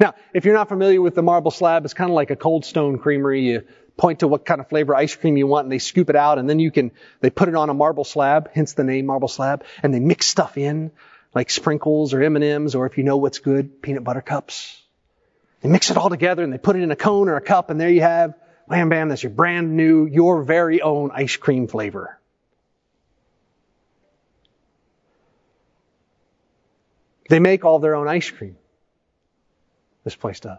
Now, 0.00 0.14
if 0.32 0.44
you're 0.44 0.54
not 0.54 0.68
familiar 0.68 1.00
with 1.00 1.14
the 1.14 1.22
Marble 1.22 1.50
Slab, 1.50 1.84
it's 1.84 1.94
kind 1.94 2.10
of 2.10 2.14
like 2.14 2.30
a 2.30 2.36
cold 2.36 2.64
stone 2.64 2.98
creamery. 2.98 3.42
You 3.42 3.62
point 3.96 4.20
to 4.20 4.28
what 4.28 4.44
kind 4.44 4.60
of 4.60 4.68
flavor 4.68 4.94
ice 4.94 5.14
cream 5.14 5.36
you 5.36 5.46
want 5.46 5.64
and 5.64 5.72
they 5.72 5.78
scoop 5.78 6.10
it 6.10 6.16
out 6.16 6.38
and 6.38 6.48
then 6.48 6.58
you 6.58 6.70
can, 6.70 6.90
they 7.20 7.30
put 7.30 7.48
it 7.48 7.54
on 7.54 7.70
a 7.70 7.74
marble 7.74 8.04
slab, 8.04 8.50
hence 8.52 8.72
the 8.72 8.84
name 8.84 9.06
marble 9.06 9.28
slab, 9.28 9.64
and 9.82 9.92
they 9.92 10.00
mix 10.00 10.26
stuff 10.26 10.56
in 10.56 10.90
like 11.34 11.50
sprinkles 11.50 12.14
or 12.14 12.22
M&Ms 12.22 12.74
or 12.74 12.86
if 12.86 12.98
you 12.98 13.04
know 13.04 13.16
what's 13.16 13.38
good, 13.38 13.82
peanut 13.82 14.04
butter 14.04 14.20
cups. 14.20 14.80
They 15.60 15.68
mix 15.68 15.90
it 15.90 15.96
all 15.96 16.10
together 16.10 16.42
and 16.42 16.52
they 16.52 16.58
put 16.58 16.76
it 16.76 16.82
in 16.82 16.90
a 16.90 16.96
cone 16.96 17.28
or 17.28 17.36
a 17.36 17.40
cup 17.40 17.70
and 17.70 17.80
there 17.80 17.90
you 17.90 18.02
have, 18.02 18.34
wham 18.66 18.88
bam, 18.88 19.08
that's 19.08 19.22
your 19.22 19.30
brand 19.30 19.76
new, 19.76 20.06
your 20.06 20.42
very 20.42 20.82
own 20.82 21.10
ice 21.12 21.36
cream 21.36 21.68
flavor. 21.68 22.18
They 27.28 27.38
make 27.38 27.64
all 27.64 27.78
their 27.78 27.94
own 27.94 28.08
ice 28.08 28.30
cream. 28.30 28.56
This 30.04 30.16
place 30.16 30.40
does. 30.40 30.58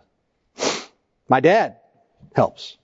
My 1.27 1.39
dad 1.39 1.77
helps. 2.35 2.77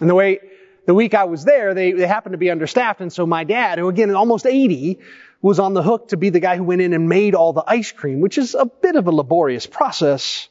And 0.00 0.10
the 0.10 0.14
way, 0.14 0.40
the 0.86 0.94
week 0.94 1.14
I 1.14 1.24
was 1.24 1.44
there, 1.44 1.74
they, 1.74 1.92
they 1.92 2.06
happened 2.06 2.34
to 2.34 2.38
be 2.38 2.50
understaffed, 2.50 3.00
and 3.00 3.12
so 3.12 3.26
my 3.26 3.44
dad, 3.44 3.78
who 3.78 3.88
again 3.88 4.14
almost 4.14 4.46
80, 4.46 5.00
was 5.42 5.58
on 5.58 5.74
the 5.74 5.82
hook 5.82 6.08
to 6.08 6.16
be 6.16 6.30
the 6.30 6.40
guy 6.40 6.56
who 6.56 6.64
went 6.64 6.80
in 6.80 6.92
and 6.92 7.08
made 7.08 7.34
all 7.34 7.52
the 7.52 7.64
ice 7.66 7.92
cream, 7.92 8.20
which 8.20 8.38
is 8.38 8.54
a 8.54 8.66
bit 8.66 8.96
of 8.96 9.06
a 9.06 9.12
laborious 9.12 9.66
process. 9.66 10.48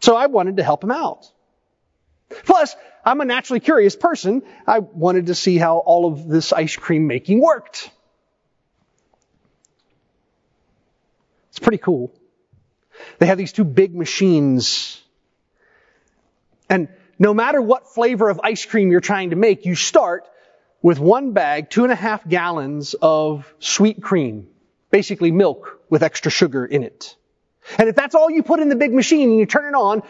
So 0.00 0.16
I 0.16 0.26
wanted 0.26 0.56
to 0.58 0.62
help 0.62 0.82
him 0.82 0.90
out. 0.90 1.30
Plus, 2.44 2.74
I'm 3.04 3.20
a 3.20 3.24
naturally 3.24 3.60
curious 3.60 3.96
person. 3.96 4.42
I 4.66 4.78
wanted 4.78 5.26
to 5.26 5.34
see 5.34 5.58
how 5.58 5.78
all 5.78 6.06
of 6.06 6.28
this 6.28 6.52
ice 6.52 6.76
cream 6.76 7.06
making 7.06 7.40
worked. 7.40 7.90
It's 11.50 11.58
pretty 11.58 11.78
cool. 11.78 12.12
They 13.18 13.26
have 13.26 13.38
these 13.38 13.52
two 13.52 13.64
big 13.64 13.94
machines. 13.94 15.02
And 16.68 16.88
no 17.20 17.34
matter 17.34 17.60
what 17.60 17.86
flavor 17.86 18.30
of 18.30 18.40
ice 18.42 18.64
cream 18.64 18.90
you're 18.90 19.00
trying 19.00 19.30
to 19.30 19.36
make, 19.36 19.66
you 19.66 19.74
start 19.76 20.24
with 20.82 20.98
one 20.98 21.32
bag, 21.32 21.68
two 21.68 21.84
and 21.84 21.92
a 21.92 21.96
half 21.96 22.26
gallons 22.26 22.94
of 22.94 23.52
sweet 23.60 24.02
cream. 24.02 24.48
Basically 24.90 25.30
milk 25.30 25.80
with 25.90 26.02
extra 26.02 26.30
sugar 26.32 26.64
in 26.64 26.82
it. 26.82 27.14
And 27.78 27.88
if 27.90 27.94
that's 27.94 28.14
all 28.14 28.30
you 28.30 28.42
put 28.42 28.58
in 28.58 28.70
the 28.70 28.74
big 28.74 28.92
machine 28.92 29.30
and 29.30 29.38
you 29.38 29.46
turn 29.46 29.66
it 29.66 29.76
on, 29.76 30.02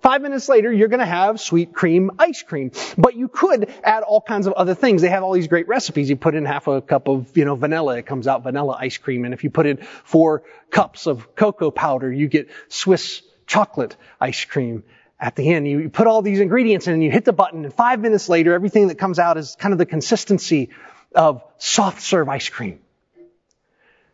Five 0.00 0.20
minutes 0.20 0.50
later, 0.50 0.70
you're 0.70 0.88
going 0.88 1.00
to 1.00 1.06
have 1.06 1.40
sweet 1.40 1.72
cream 1.72 2.10
ice 2.18 2.42
cream. 2.42 2.72
But 2.98 3.16
you 3.16 3.26
could 3.26 3.72
add 3.82 4.02
all 4.02 4.20
kinds 4.20 4.46
of 4.46 4.52
other 4.52 4.74
things. 4.74 5.00
They 5.00 5.08
have 5.08 5.22
all 5.22 5.32
these 5.32 5.48
great 5.48 5.66
recipes. 5.66 6.10
You 6.10 6.16
put 6.16 6.34
in 6.34 6.44
half 6.44 6.66
a 6.66 6.82
cup 6.82 7.08
of, 7.08 7.34
you 7.34 7.46
know, 7.46 7.54
vanilla. 7.54 7.96
It 7.96 8.04
comes 8.04 8.26
out 8.26 8.42
vanilla 8.42 8.76
ice 8.78 8.98
cream. 8.98 9.24
And 9.24 9.32
if 9.32 9.44
you 9.44 9.48
put 9.48 9.64
in 9.64 9.78
four 10.04 10.42
cups 10.70 11.06
of 11.06 11.34
cocoa 11.34 11.70
powder, 11.70 12.12
you 12.12 12.28
get 12.28 12.50
Swiss 12.68 13.22
chocolate 13.46 13.96
ice 14.20 14.44
cream 14.44 14.84
at 15.24 15.36
the 15.36 15.48
end. 15.48 15.66
You 15.66 15.88
put 15.88 16.06
all 16.06 16.20
these 16.20 16.38
ingredients 16.38 16.86
in 16.86 16.92
and 16.92 17.02
you 17.02 17.10
hit 17.10 17.24
the 17.24 17.32
button 17.32 17.64
and 17.64 17.72
five 17.72 17.98
minutes 17.98 18.28
later, 18.28 18.52
everything 18.52 18.88
that 18.88 18.98
comes 18.98 19.18
out 19.18 19.38
is 19.38 19.56
kind 19.58 19.72
of 19.72 19.78
the 19.78 19.86
consistency 19.86 20.68
of 21.14 21.42
soft 21.56 22.02
serve 22.02 22.28
ice 22.28 22.50
cream. 22.50 22.80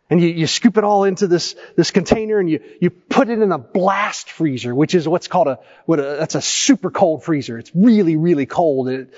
And 0.09 0.21
you, 0.21 0.29
you 0.29 0.47
scoop 0.47 0.79
it 0.79 0.85
all 0.85 1.03
into 1.03 1.27
this, 1.27 1.57
this 1.77 1.91
container 1.91 2.39
and 2.39 2.49
you, 2.49 2.63
you 2.81 2.91
put 2.91 3.29
it 3.29 3.41
in 3.41 3.51
a 3.51 3.59
blast 3.59 4.31
freezer, 4.31 4.73
which 4.73 4.95
is 4.95 5.09
what's 5.09 5.27
called 5.27 5.49
a, 5.49 5.59
what 5.85 5.99
a, 5.99 6.03
that's 6.03 6.37
a 6.37 6.41
super 6.41 6.93
cold 6.93 7.25
freezer. 7.25 7.59
It's 7.59 7.73
really, 7.75 8.15
really 8.15 8.47
cold. 8.47 8.89
It, 8.89 9.13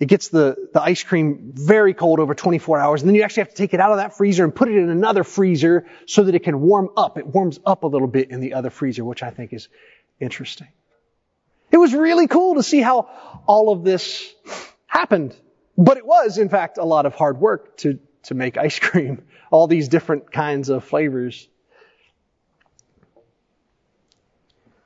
it 0.00 0.06
gets 0.06 0.28
the, 0.28 0.56
the 0.72 0.82
ice 0.82 1.04
cream 1.04 1.52
very 1.54 1.94
cold 1.94 2.18
over 2.18 2.34
24 2.34 2.80
hours. 2.80 3.02
And 3.02 3.08
then 3.08 3.14
you 3.14 3.22
actually 3.22 3.42
have 3.42 3.50
to 3.50 3.56
take 3.56 3.74
it 3.74 3.80
out 3.80 3.92
of 3.92 3.98
that 3.98 4.16
freezer 4.16 4.42
and 4.42 4.52
put 4.52 4.68
it 4.68 4.76
in 4.76 4.90
another 4.90 5.22
freezer 5.22 5.86
so 6.06 6.24
that 6.24 6.34
it 6.34 6.42
can 6.42 6.60
warm 6.60 6.90
up. 6.96 7.16
It 7.16 7.26
warms 7.28 7.60
up 7.64 7.84
a 7.84 7.86
little 7.86 8.08
bit 8.08 8.32
in 8.32 8.40
the 8.40 8.54
other 8.54 8.70
freezer, 8.70 9.04
which 9.04 9.22
I 9.22 9.30
think 9.30 9.52
is 9.52 9.68
interesting. 10.18 10.66
It 11.72 11.78
was 11.78 11.94
really 11.94 12.28
cool 12.28 12.56
to 12.56 12.62
see 12.62 12.82
how 12.82 13.08
all 13.46 13.72
of 13.72 13.82
this 13.82 14.32
happened. 14.86 15.34
But 15.76 15.96
it 15.96 16.06
was, 16.06 16.36
in 16.36 16.50
fact, 16.50 16.76
a 16.76 16.84
lot 16.84 17.06
of 17.06 17.14
hard 17.14 17.40
work 17.40 17.78
to, 17.78 17.98
to 18.24 18.34
make 18.34 18.58
ice 18.58 18.78
cream 18.78 19.24
all 19.50 19.66
these 19.66 19.88
different 19.88 20.30
kinds 20.30 20.68
of 20.68 20.84
flavors. 20.84 21.48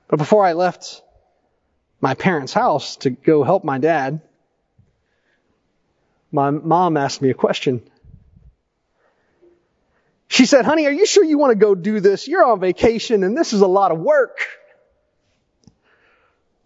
But 0.08 0.18
before 0.18 0.44
I 0.44 0.52
left 0.52 1.02
my 2.00 2.14
parents' 2.14 2.52
house 2.52 2.96
to 2.98 3.10
go 3.10 3.42
help 3.42 3.64
my 3.64 3.78
dad, 3.78 4.20
my 6.30 6.50
mom 6.50 6.96
asked 6.96 7.20
me 7.20 7.30
a 7.30 7.34
question. 7.34 7.82
She 10.28 10.46
said, 10.46 10.64
honey, 10.64 10.86
are 10.86 10.92
you 10.92 11.06
sure 11.06 11.24
you 11.24 11.38
want 11.38 11.52
to 11.52 11.58
go 11.58 11.74
do 11.74 11.98
this? 11.98 12.28
You're 12.28 12.44
on 12.44 12.60
vacation 12.60 13.24
and 13.24 13.36
this 13.36 13.52
is 13.52 13.60
a 13.60 13.66
lot 13.66 13.90
of 13.90 13.98
work. 13.98 14.38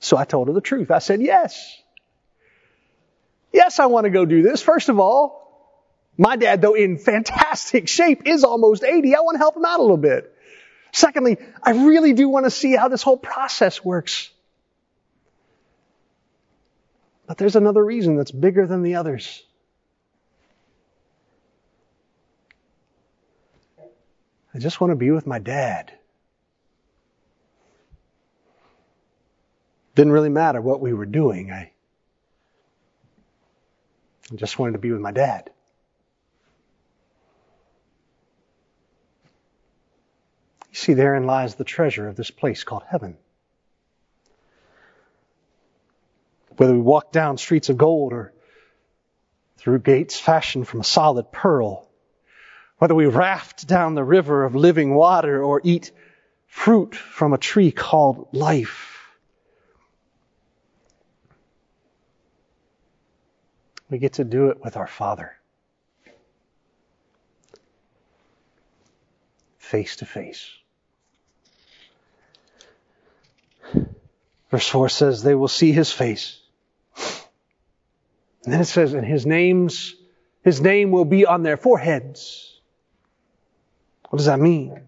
So 0.00 0.16
I 0.16 0.24
told 0.24 0.48
her 0.48 0.54
the 0.54 0.60
truth. 0.60 0.90
I 0.90 0.98
said, 0.98 1.20
yes. 1.20 1.76
Yes, 3.52 3.78
I 3.78 3.86
want 3.86 4.04
to 4.04 4.10
go 4.10 4.24
do 4.24 4.42
this. 4.42 4.62
First 4.62 4.88
of 4.88 4.98
all, 4.98 5.40
my 6.16 6.36
dad, 6.36 6.62
though 6.62 6.74
in 6.74 6.98
fantastic 6.98 7.88
shape, 7.88 8.22
is 8.26 8.44
almost 8.44 8.82
80. 8.82 9.14
I 9.14 9.20
want 9.20 9.34
to 9.34 9.38
help 9.38 9.56
him 9.56 9.64
out 9.64 9.78
a 9.78 9.82
little 9.82 9.96
bit. 9.96 10.34
Secondly, 10.92 11.38
I 11.62 11.72
really 11.72 12.14
do 12.14 12.28
want 12.28 12.46
to 12.46 12.50
see 12.50 12.74
how 12.74 12.88
this 12.88 13.02
whole 13.02 13.16
process 13.16 13.84
works. 13.84 14.30
But 17.26 17.38
there's 17.38 17.54
another 17.54 17.84
reason 17.84 18.16
that's 18.16 18.32
bigger 18.32 18.66
than 18.66 18.82
the 18.82 18.96
others. 18.96 19.42
I 24.52 24.58
just 24.58 24.80
want 24.80 24.90
to 24.90 24.96
be 24.96 25.12
with 25.12 25.26
my 25.26 25.38
dad. 25.38 25.92
Didn't 30.00 30.14
really 30.14 30.30
matter 30.30 30.62
what 30.62 30.80
we 30.80 30.94
were 30.94 31.04
doing. 31.04 31.52
I 31.52 31.72
just 34.34 34.58
wanted 34.58 34.72
to 34.72 34.78
be 34.78 34.92
with 34.92 35.02
my 35.02 35.12
dad. 35.12 35.50
You 40.70 40.74
see, 40.74 40.94
therein 40.94 41.26
lies 41.26 41.56
the 41.56 41.64
treasure 41.64 42.08
of 42.08 42.16
this 42.16 42.30
place 42.30 42.64
called 42.64 42.82
heaven. 42.88 43.18
Whether 46.56 46.72
we 46.72 46.80
walk 46.80 47.12
down 47.12 47.36
streets 47.36 47.68
of 47.68 47.76
gold 47.76 48.14
or 48.14 48.32
through 49.58 49.80
gates 49.80 50.18
fashioned 50.18 50.66
from 50.66 50.80
a 50.80 50.84
solid 50.84 51.30
pearl, 51.30 51.86
whether 52.78 52.94
we 52.94 53.04
raft 53.04 53.66
down 53.66 53.96
the 53.96 54.02
river 54.02 54.46
of 54.46 54.54
living 54.54 54.94
water 54.94 55.44
or 55.44 55.60
eat 55.62 55.92
fruit 56.46 56.94
from 56.94 57.34
a 57.34 57.38
tree 57.38 57.70
called 57.70 58.28
life. 58.32 58.99
We 63.90 63.98
get 63.98 64.14
to 64.14 64.24
do 64.24 64.50
it 64.50 64.62
with 64.62 64.76
our 64.76 64.86
Father. 64.86 65.36
Face 69.58 69.96
to 69.96 70.06
face. 70.06 70.48
Verse 74.50 74.68
4 74.68 74.88
says, 74.88 75.22
they 75.22 75.34
will 75.34 75.48
see 75.48 75.72
his 75.72 75.92
face. 75.92 76.40
And 78.44 78.52
then 78.54 78.60
it 78.60 78.66
says, 78.66 78.94
and 78.94 79.04
his 79.04 79.26
name's, 79.26 79.94
his 80.42 80.60
name 80.60 80.90
will 80.90 81.04
be 81.04 81.26
on 81.26 81.42
their 81.42 81.56
foreheads. 81.56 82.60
What 84.08 84.16
does 84.16 84.26
that 84.26 84.40
mean? 84.40 84.80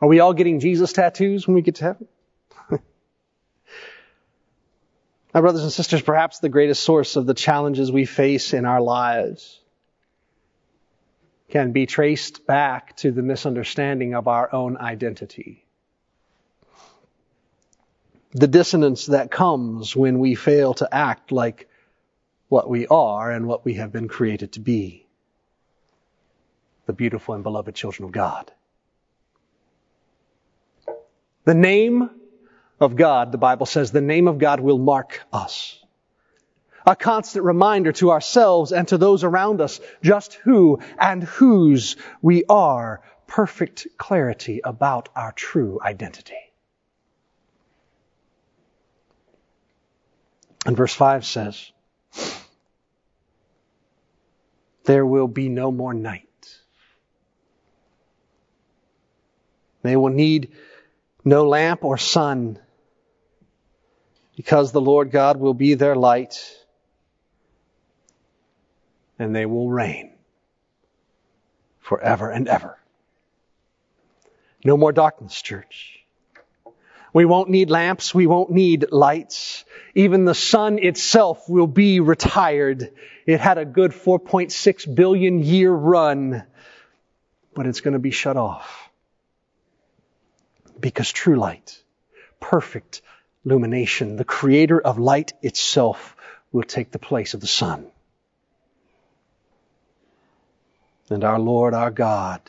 Are 0.00 0.08
we 0.08 0.20
all 0.20 0.34
getting 0.34 0.60
Jesus 0.60 0.92
tattoos 0.92 1.46
when 1.46 1.54
we 1.54 1.62
get 1.62 1.76
to 1.76 1.84
heaven? 1.84 2.08
My 5.34 5.40
brothers 5.40 5.64
and 5.64 5.72
sisters, 5.72 6.00
perhaps 6.00 6.38
the 6.38 6.48
greatest 6.48 6.84
source 6.84 7.16
of 7.16 7.26
the 7.26 7.34
challenges 7.34 7.90
we 7.90 8.04
face 8.04 8.54
in 8.54 8.64
our 8.64 8.80
lives 8.80 9.60
can 11.48 11.72
be 11.72 11.86
traced 11.86 12.46
back 12.46 12.96
to 12.98 13.10
the 13.10 13.22
misunderstanding 13.22 14.14
of 14.14 14.28
our 14.28 14.52
own 14.54 14.76
identity. 14.76 15.66
The 18.30 18.46
dissonance 18.46 19.06
that 19.06 19.32
comes 19.32 19.96
when 19.96 20.20
we 20.20 20.36
fail 20.36 20.74
to 20.74 20.94
act 20.94 21.32
like 21.32 21.68
what 22.48 22.70
we 22.70 22.86
are 22.86 23.32
and 23.32 23.48
what 23.48 23.64
we 23.64 23.74
have 23.74 23.90
been 23.90 24.06
created 24.06 24.52
to 24.52 24.60
be. 24.60 25.04
The 26.86 26.92
beautiful 26.92 27.34
and 27.34 27.42
beloved 27.42 27.74
children 27.74 28.04
of 28.04 28.12
God. 28.12 28.52
The 31.44 31.54
name 31.54 32.10
of 32.80 32.96
God, 32.96 33.32
the 33.32 33.38
Bible 33.38 33.66
says, 33.66 33.90
the 33.90 34.00
name 34.00 34.28
of 34.28 34.38
God 34.38 34.60
will 34.60 34.78
mark 34.78 35.20
us. 35.32 35.78
A 36.86 36.94
constant 36.94 37.44
reminder 37.44 37.92
to 37.92 38.10
ourselves 38.10 38.72
and 38.72 38.86
to 38.88 38.98
those 38.98 39.24
around 39.24 39.60
us 39.60 39.80
just 40.02 40.34
who 40.34 40.80
and 40.98 41.22
whose 41.22 41.96
we 42.20 42.44
are. 42.48 43.02
Perfect 43.26 43.86
clarity 43.96 44.60
about 44.62 45.08
our 45.16 45.32
true 45.32 45.80
identity. 45.82 46.34
And 50.66 50.76
verse 50.76 50.94
5 50.94 51.24
says, 51.24 51.72
There 54.84 55.06
will 55.06 55.28
be 55.28 55.48
no 55.48 55.72
more 55.72 55.94
night. 55.94 56.28
They 59.82 59.96
will 59.96 60.10
need 60.10 60.52
no 61.24 61.46
lamp 61.46 61.84
or 61.84 61.96
sun, 61.98 62.58
because 64.36 64.72
the 64.72 64.80
Lord 64.80 65.10
God 65.10 65.38
will 65.38 65.54
be 65.54 65.74
their 65.74 65.94
light, 65.94 66.40
and 69.18 69.34
they 69.34 69.46
will 69.46 69.68
reign 69.68 70.12
forever 71.80 72.30
and 72.30 72.48
ever. 72.48 72.78
No 74.64 74.76
more 74.76 74.92
darkness, 74.92 75.40
church. 75.40 76.00
We 77.12 77.26
won't 77.26 77.48
need 77.48 77.70
lamps. 77.70 78.12
We 78.12 78.26
won't 78.26 78.50
need 78.50 78.86
lights. 78.90 79.64
Even 79.94 80.24
the 80.24 80.34
sun 80.34 80.80
itself 80.80 81.48
will 81.48 81.68
be 81.68 82.00
retired. 82.00 82.90
It 83.24 83.38
had 83.38 83.56
a 83.56 83.64
good 83.64 83.92
4.6 83.92 84.94
billion 84.94 85.40
year 85.44 85.70
run, 85.70 86.42
but 87.54 87.66
it's 87.66 87.82
going 87.82 87.92
to 87.92 88.00
be 88.00 88.10
shut 88.10 88.36
off. 88.36 88.90
Because 90.80 91.12
true 91.12 91.36
light, 91.36 91.80
perfect 92.40 93.00
illumination, 93.44 94.16
the 94.16 94.24
creator 94.24 94.80
of 94.80 94.98
light 94.98 95.32
itself 95.42 96.16
will 96.52 96.62
take 96.62 96.90
the 96.90 96.98
place 96.98 97.34
of 97.34 97.40
the 97.40 97.46
sun. 97.46 97.86
And 101.10 101.24
our 101.24 101.38
Lord, 101.38 101.74
our 101.74 101.90
God, 101.90 102.40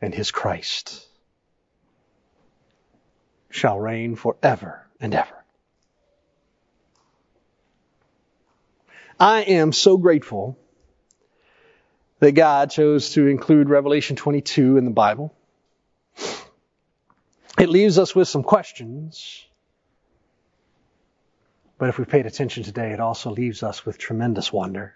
and 0.00 0.14
His 0.14 0.30
Christ 0.30 1.06
shall 3.50 3.78
reign 3.78 4.16
forever 4.16 4.86
and 5.00 5.14
ever. 5.14 5.44
I 9.18 9.40
am 9.40 9.72
so 9.72 9.96
grateful 9.96 10.58
that 12.20 12.32
God 12.32 12.70
chose 12.70 13.10
to 13.10 13.26
include 13.26 13.68
Revelation 13.68 14.16
22 14.16 14.76
in 14.76 14.84
the 14.84 14.90
Bible. 14.90 15.34
It 17.58 17.68
leaves 17.68 17.98
us 17.98 18.14
with 18.14 18.28
some 18.28 18.44
questions. 18.44 19.44
But 21.76 21.88
if 21.88 21.98
we 21.98 22.04
paid 22.04 22.26
attention 22.26 22.62
today, 22.62 22.92
it 22.92 23.00
also 23.00 23.30
leaves 23.30 23.62
us 23.62 23.84
with 23.84 23.98
tremendous 23.98 24.52
wonder. 24.52 24.94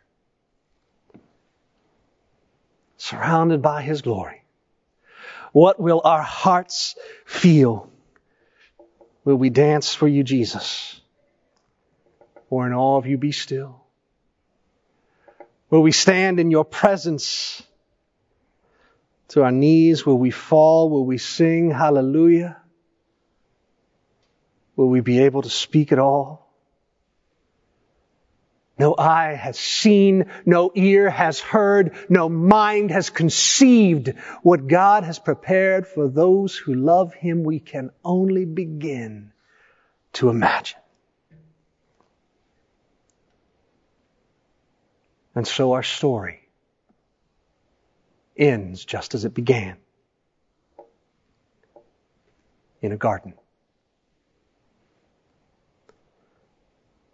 Surrounded 2.97 3.63
by 3.63 3.83
His 3.83 4.03
glory. 4.03 4.43
What 5.53 5.81
will 5.81 6.01
our 6.05 6.23
hearts 6.23 6.97
feel? 7.25 7.91
Will 9.25 9.37
we 9.37 9.51
dance 9.51 9.95
for 9.95 10.09
you, 10.09 10.23
Jesus? 10.23 11.01
Or 12.49 12.67
in 12.67 12.73
all 12.73 12.99
of 12.99 13.07
you 13.07 13.19
be 13.19 13.33
still? 13.33 13.83
Will 15.69 15.83
we 15.83 15.93
stand 15.93 16.39
in 16.39 16.51
your 16.51 16.65
presence 16.65 17.63
to 19.33 19.43
our 19.43 19.51
knees? 19.51 20.05
Will 20.05 20.19
we 20.19 20.31
fall? 20.31 20.91
Will 20.91 21.07
we 21.07 21.17
sing 21.17 21.71
hallelujah? 21.71 22.59
Will 24.77 24.89
we 24.89 25.01
be 25.01 25.21
able 25.21 25.43
to 25.43 25.51
speak 25.51 25.91
at 25.91 25.99
all? 25.99 26.51
No 28.79 28.95
eye 28.99 29.35
has 29.35 29.59
seen, 29.59 30.27
no 30.45 30.71
ear 30.75 31.09
has 31.09 31.41
heard, 31.41 31.95
no 32.09 32.29
mind 32.29 32.91
has 32.91 33.11
conceived 33.11 34.13
what 34.43 34.67
God 34.67 35.05
has 35.05 35.19
prepared 35.19 35.87
for 35.87 36.09
those 36.09 36.57
who 36.57 36.75
love 36.75 37.15
Him. 37.15 37.43
We 37.43 37.61
can 37.61 37.91
only 38.05 38.45
begin 38.45 39.33
to 40.15 40.29
imagine. 40.29 40.79
And 45.35 45.47
so 45.47 45.73
our 45.73 45.83
story 45.83 46.42
ends 48.37 48.85
just 48.85 49.15
as 49.15 49.25
it 49.25 49.35
began 49.35 49.77
in 52.81 52.93
a 52.93 52.97
garden 52.97 53.35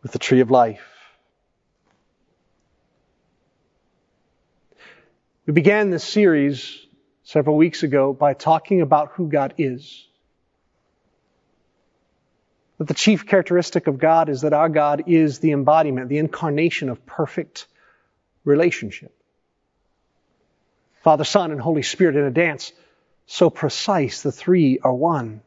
with 0.02 0.12
the 0.12 0.18
tree 0.18 0.40
of 0.40 0.50
life. 0.50 0.80
We 5.46 5.52
began 5.52 5.90
this 5.90 6.04
series 6.04 6.78
several 7.24 7.56
weeks 7.56 7.82
ago 7.82 8.12
by 8.12 8.34
talking 8.34 8.80
about 8.80 9.12
who 9.12 9.28
God 9.28 9.54
is. 9.58 10.06
That 12.78 12.86
the 12.86 12.94
chief 12.94 13.26
characteristic 13.26 13.86
of 13.86 13.98
God 13.98 14.28
is 14.28 14.42
that 14.42 14.52
our 14.52 14.68
God 14.68 15.04
is 15.06 15.40
the 15.40 15.52
embodiment, 15.52 16.08
the 16.08 16.18
incarnation 16.18 16.88
of 16.88 17.04
perfect 17.06 17.66
relationship. 18.44 19.17
Father, 21.08 21.24
Son, 21.24 21.52
and 21.52 21.58
Holy 21.58 21.80
Spirit 21.80 22.16
in 22.16 22.24
a 22.24 22.30
dance 22.30 22.70
so 23.24 23.48
precise, 23.48 24.20
the 24.20 24.30
three 24.30 24.78
are 24.80 24.92
one. 24.92 25.40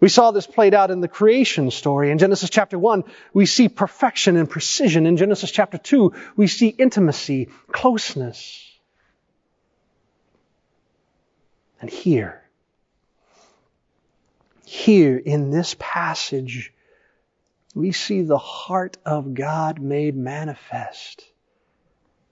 We 0.00 0.08
saw 0.08 0.30
this 0.30 0.46
played 0.46 0.72
out 0.72 0.90
in 0.90 1.02
the 1.02 1.06
creation 1.06 1.70
story. 1.70 2.10
In 2.10 2.16
Genesis 2.16 2.48
chapter 2.48 2.78
1, 2.78 3.04
we 3.34 3.44
see 3.44 3.68
perfection 3.68 4.38
and 4.38 4.48
precision. 4.48 5.04
In 5.04 5.18
Genesis 5.18 5.50
chapter 5.50 5.76
2, 5.76 6.14
we 6.34 6.46
see 6.46 6.68
intimacy, 6.68 7.50
closeness. 7.70 8.66
And 11.82 11.90
here, 11.90 12.42
here 14.64 15.18
in 15.18 15.50
this 15.50 15.76
passage, 15.78 16.72
we 17.74 17.92
see 17.92 18.22
the 18.22 18.38
heart 18.38 18.96
of 19.04 19.34
God 19.34 19.78
made 19.78 20.16
manifest 20.16 21.29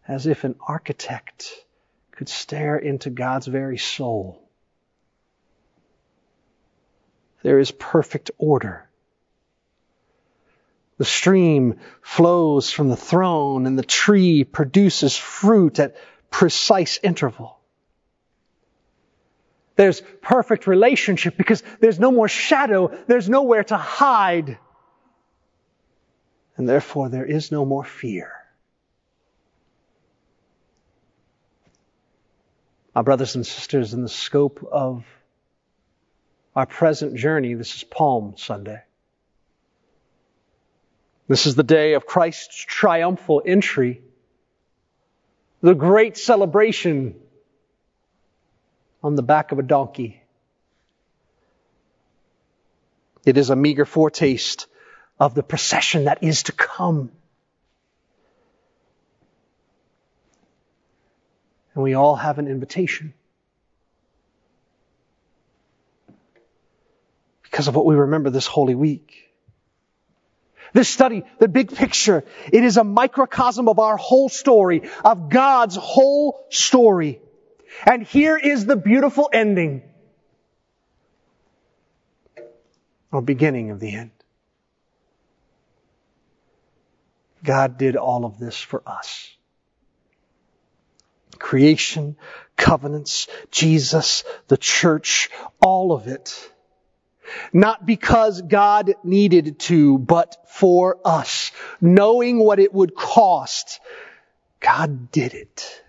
as 0.09 0.27
if 0.27 0.45
an 0.45 0.57
architect 0.67 1.53
could 2.13 2.29
stare 2.29 2.77
into 2.77 3.11
God's 3.11 3.47
very 3.47 3.79
soul. 3.79 4.43
There 7.43 7.59
is 7.59 7.71
perfect 7.71 8.31
order. 8.39 8.89
The 10.97 11.05
stream 11.05 11.79
flows 12.03 12.71
from 12.71 12.89
the 12.89 12.97
throne 12.97 13.67
and 13.67 13.79
the 13.79 13.85
tree 13.85 14.43
produces 14.43 15.17
fruit 15.17 15.79
at 15.79 15.97
precise 16.31 16.99
interval. 17.03 17.59
There's 19.77 20.03
perfect 20.23 20.67
relationship 20.67 21.37
because 21.37 21.63
there's 21.79 22.01
no 22.01 22.11
more 22.11 22.27
shadow, 22.27 22.99
there's 23.07 23.29
nowhere 23.29 23.63
to 23.65 23.77
hide. 23.77 24.59
And 26.57 26.69
therefore 26.69 27.11
there 27.11 27.25
is 27.25 27.53
no 27.53 27.65
more 27.65 27.85
fear. 27.85 28.38
Our 32.99 33.05
brothers 33.05 33.37
and 33.37 33.47
sisters, 33.47 33.95
in 33.95 34.03
the 34.03 34.09
scope 34.09 34.69
of 34.73 35.05
our 36.57 36.67
present 36.67 37.15
journey, 37.15 37.55
this 37.55 37.77
is 37.77 37.85
Palm 37.85 38.35
Sunday. 38.37 38.83
This 41.29 41.47
is 41.47 41.55
the 41.55 41.63
day 41.63 41.93
of 41.93 42.07
Christ's 42.07 42.57
triumphal 42.57 43.41
entry, 43.47 44.03
the 45.61 45.75
great 45.75 46.17
celebration 46.19 47.15
on 49.01 49.15
the 49.15 49.23
back 49.23 49.53
of 49.53 49.61
a 49.61 49.63
donkey. 49.63 50.21
It 53.25 53.39
is 53.39 53.51
a 53.51 53.55
meager 53.55 53.85
foretaste 53.85 54.67
of 55.21 55.37
the 55.37 55.45
procession 55.45 56.07
that 56.07 56.25
is 56.25 56.43
to 56.43 56.53
come. 56.53 57.13
And 61.79 61.85
we 61.85 61.95
all 61.95 62.17
have 62.17 62.41
an 62.41 62.49
invitation. 62.49 63.15
Because 67.45 67.69
of 67.69 67.77
what 67.77 67.87
we 67.87 67.95
remember 67.95 68.31
this 68.31 68.49
Holy 68.49 68.75
Week. 68.75 69.31
This 70.73 70.89
study, 70.89 71.23
the 71.39 71.47
big 71.47 71.73
picture, 71.73 72.25
it 72.53 72.65
is 72.65 72.79
a 72.79 72.83
microcosm 72.83 73.69
of 73.69 73.79
our 73.79 73.97
whole 73.97 74.29
story, 74.29 74.91
of 75.05 75.29
God's 75.29 75.77
whole 75.77 76.45
story. 76.51 77.21
And 77.87 78.03
here 78.03 78.37
is 78.37 78.67
the 78.67 78.75
beautiful 78.75 79.31
ending. 79.33 79.83
Or 83.13 83.23
beginning 83.23 83.71
of 83.71 83.79
the 83.79 83.95
end. 83.95 84.11
God 87.45 87.79
did 87.79 87.95
all 87.95 88.25
of 88.25 88.41
this 88.41 88.61
for 88.61 88.83
us. 88.85 89.38
Creation, 91.39 92.17
covenants, 92.57 93.29
Jesus, 93.51 94.25
the 94.49 94.57
church, 94.57 95.31
all 95.61 95.93
of 95.93 96.07
it. 96.07 96.51
Not 97.53 97.87
because 97.87 98.43
God 98.43 98.95
needed 99.05 99.59
to, 99.61 99.99
but 99.99 100.37
for 100.49 100.99
us. 101.05 101.53
Knowing 101.81 102.39
what 102.39 102.59
it 102.59 102.73
would 102.73 102.95
cost. 102.95 103.81
God 104.61 105.13
did 105.13 105.35
it. 105.35 105.83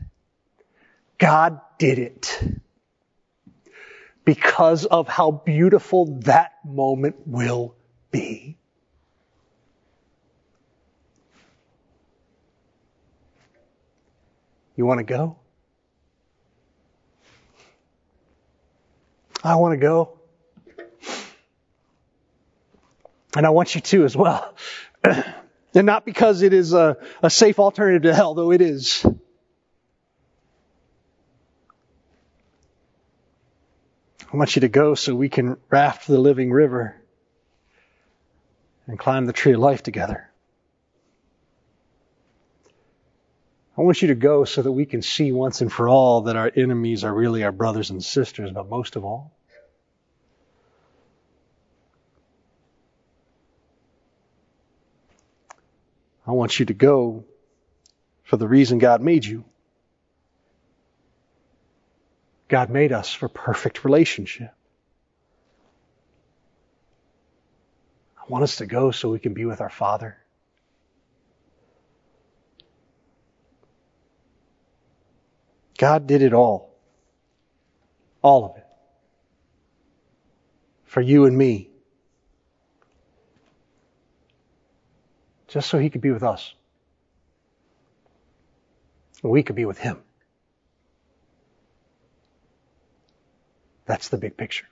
God 1.18 1.60
did 1.78 1.98
it. 1.98 2.40
Because 4.26 4.86
of 4.86 5.08
how 5.08 5.32
beautiful 5.32 6.20
that 6.22 6.54
moment 6.64 7.16
will 7.26 7.76
be. 8.12 8.59
You 14.80 14.86
want 14.86 15.00
to 15.00 15.04
go? 15.04 15.36
I 19.44 19.58
want 19.58 19.74
to 19.74 19.78
go. 19.78 20.18
And 23.36 23.46
I 23.46 23.50
want 23.50 23.76
you 23.76 23.82
to 23.82 24.06
as 24.06 24.16
well. 24.16 24.56
and 25.04 25.86
not 25.86 26.06
because 26.06 26.44
it 26.44 26.54
is 26.54 26.72
a, 26.72 26.96
a 27.22 27.30
safe 27.30 27.60
alternative 27.60 28.04
to 28.04 28.16
hell, 28.16 28.36
though 28.36 28.54
it 28.54 28.62
is. 28.62 29.06
I 34.32 34.38
want 34.38 34.56
you 34.56 34.62
to 34.62 34.70
go 34.70 34.96
so 34.96 35.14
we 35.14 35.28
can 35.28 35.58
raft 35.70 36.08
the 36.08 36.18
living 36.18 36.54
river 36.54 36.96
and 38.88 38.98
climb 38.98 39.26
the 39.26 39.34
tree 39.34 39.52
of 39.52 39.60
life 39.60 39.84
together. 39.84 40.29
I 43.80 43.82
want 43.82 44.02
you 44.02 44.10
to 44.10 44.16
go 44.16 44.44
so 44.44 44.62
that 44.62 44.74
we 44.74 44.86
can 44.86 45.02
see 45.02 45.32
once 45.32 45.62
and 45.62 45.72
for 45.72 45.88
all 45.88 46.24
that 46.24 46.36
our 46.36 46.52
enemies 46.54 47.06
are 47.06 47.14
really 47.14 47.46
our 47.46 47.54
brothers 47.54 47.92
and 47.92 48.04
sisters, 48.04 48.52
but 48.52 48.68
most 48.68 48.98
of 48.98 49.06
all, 49.06 49.32
I 56.28 56.32
want 56.32 56.60
you 56.60 56.66
to 56.66 56.74
go 56.74 57.24
for 58.24 58.36
the 58.36 58.50
reason 58.50 58.80
God 58.80 59.02
made 59.02 59.24
you. 59.24 59.46
God 62.50 62.70
made 62.70 62.92
us 62.92 63.14
for 63.14 63.30
perfect 63.30 63.86
relationship. 63.86 64.54
I 68.18 68.24
want 68.28 68.44
us 68.44 68.58
to 68.58 68.66
go 68.66 68.92
so 68.92 69.08
we 69.10 69.20
can 69.20 69.34
be 69.34 69.46
with 69.46 69.62
our 69.62 69.70
Father. 69.70 70.18
God 75.80 76.08
did 76.08 76.22
it 76.22 76.34
all. 76.34 76.76
All 78.22 78.44
of 78.44 78.58
it. 78.58 78.66
For 80.84 81.00
you 81.00 81.26
and 81.26 81.36
me. 81.36 81.70
Just 85.48 85.70
so 85.70 85.80
He 85.80 85.90
could 85.90 86.02
be 86.02 86.12
with 86.12 86.22
us. 86.22 86.54
And 89.24 89.32
we 89.32 89.42
could 89.42 89.56
be 89.56 89.64
with 89.64 89.78
Him. 89.78 90.00
That's 93.86 94.10
the 94.10 94.18
big 94.18 94.36
picture. 94.36 94.68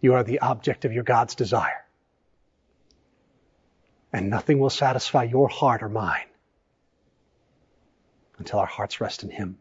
You 0.00 0.14
are 0.14 0.24
the 0.24 0.38
object 0.38 0.86
of 0.86 0.94
your 0.94 1.04
God's 1.04 1.34
desire. 1.34 1.84
And 4.10 4.30
nothing 4.30 4.58
will 4.58 4.70
satisfy 4.70 5.24
your 5.24 5.48
heart 5.48 5.82
or 5.82 5.90
mine 5.90 6.31
until 8.38 8.58
our 8.58 8.66
hearts 8.66 9.00
rest 9.00 9.22
in 9.22 9.30
Him. 9.30 9.58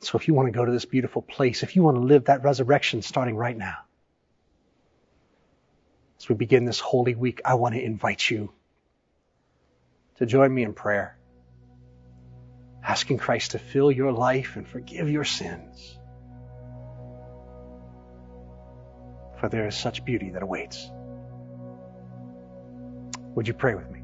So 0.00 0.18
if 0.18 0.28
you 0.28 0.34
want 0.34 0.48
to 0.48 0.52
go 0.52 0.64
to 0.64 0.72
this 0.72 0.84
beautiful 0.84 1.22
place, 1.22 1.62
if 1.62 1.76
you 1.76 1.82
want 1.82 1.96
to 1.96 2.02
live 2.02 2.26
that 2.26 2.44
resurrection 2.44 3.02
starting 3.02 3.36
right 3.36 3.56
now, 3.56 3.78
as 6.18 6.28
we 6.28 6.34
begin 6.34 6.64
this 6.64 6.80
holy 6.80 7.14
week, 7.14 7.40
I 7.44 7.54
want 7.54 7.74
to 7.74 7.82
invite 7.82 8.28
you 8.28 8.52
to 10.16 10.26
join 10.26 10.54
me 10.54 10.62
in 10.62 10.74
prayer, 10.74 11.18
asking 12.82 13.18
Christ 13.18 13.52
to 13.52 13.58
fill 13.58 13.90
your 13.90 14.12
life 14.12 14.56
and 14.56 14.68
forgive 14.68 15.10
your 15.10 15.24
sins. 15.24 15.98
For 19.40 19.48
there 19.48 19.66
is 19.66 19.74
such 19.74 20.04
beauty 20.04 20.30
that 20.30 20.42
awaits. 20.42 20.90
Would 23.34 23.48
you 23.48 23.54
pray 23.54 23.74
with 23.74 23.90
me? 23.90 24.03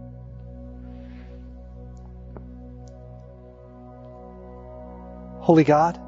Holy 5.50 5.64
God, 5.64 5.98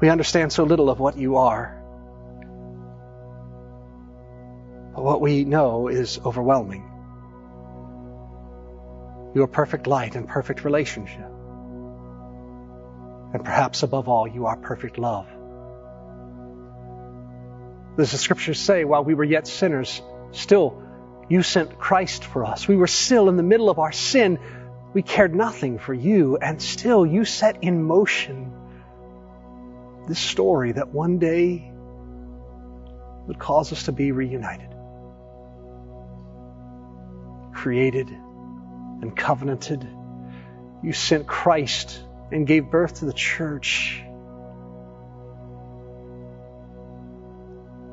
we 0.00 0.08
understand 0.08 0.50
so 0.50 0.64
little 0.64 0.88
of 0.88 0.98
what 0.98 1.18
you 1.18 1.36
are. 1.36 1.82
But 4.94 5.04
what 5.04 5.20
we 5.20 5.44
know 5.44 5.88
is 5.88 6.18
overwhelming. 6.24 6.90
You 9.34 9.42
are 9.42 9.46
perfect 9.46 9.86
light 9.86 10.16
and 10.16 10.26
perfect 10.26 10.64
relationship. 10.64 11.30
And 13.34 13.44
perhaps 13.44 13.82
above 13.82 14.08
all, 14.08 14.26
you 14.26 14.46
are 14.46 14.56
perfect 14.56 14.96
love. 14.96 15.26
As 17.98 18.12
the 18.12 18.16
scriptures 18.16 18.58
say, 18.58 18.86
while 18.86 19.04
we 19.04 19.12
were 19.12 19.24
yet 19.24 19.46
sinners, 19.46 20.00
still 20.30 20.82
you 21.28 21.42
sent 21.42 21.78
Christ 21.78 22.24
for 22.24 22.46
us. 22.46 22.66
We 22.66 22.76
were 22.76 22.86
still 22.86 23.28
in 23.28 23.36
the 23.36 23.42
middle 23.42 23.68
of 23.68 23.78
our 23.78 23.92
sin, 23.92 24.38
we 24.96 25.02
cared 25.02 25.34
nothing 25.34 25.78
for 25.78 25.92
you, 25.92 26.38
and 26.38 26.62
still 26.62 27.04
you 27.04 27.26
set 27.26 27.62
in 27.62 27.82
motion 27.82 28.50
this 30.08 30.18
story 30.18 30.72
that 30.72 30.88
one 30.88 31.18
day 31.18 31.70
would 33.26 33.38
cause 33.38 33.74
us 33.74 33.82
to 33.82 33.92
be 33.92 34.10
reunited. 34.10 34.74
Created 37.52 38.08
and 38.08 39.14
covenanted. 39.14 39.86
You 40.82 40.94
sent 40.94 41.26
Christ 41.26 42.02
and 42.32 42.46
gave 42.46 42.70
birth 42.70 43.00
to 43.00 43.04
the 43.04 43.12
church. 43.12 44.00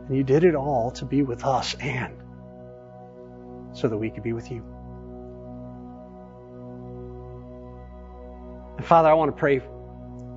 And 0.07 0.15
you 0.15 0.23
did 0.23 0.45
it 0.45 0.55
all 0.55 0.91
to 0.91 1.03
be 1.03 1.21
with 1.21 1.43
us 1.43 1.75
and 1.81 2.15
so 3.73 3.89
that 3.89 3.97
we 3.97 4.09
could 4.09 4.23
be 4.23 4.31
with 4.31 4.49
you. 4.49 4.72
And 8.83 8.89
Father, 8.89 9.07
I 9.07 9.13
want 9.13 9.33
to 9.33 9.39
pray 9.39 9.61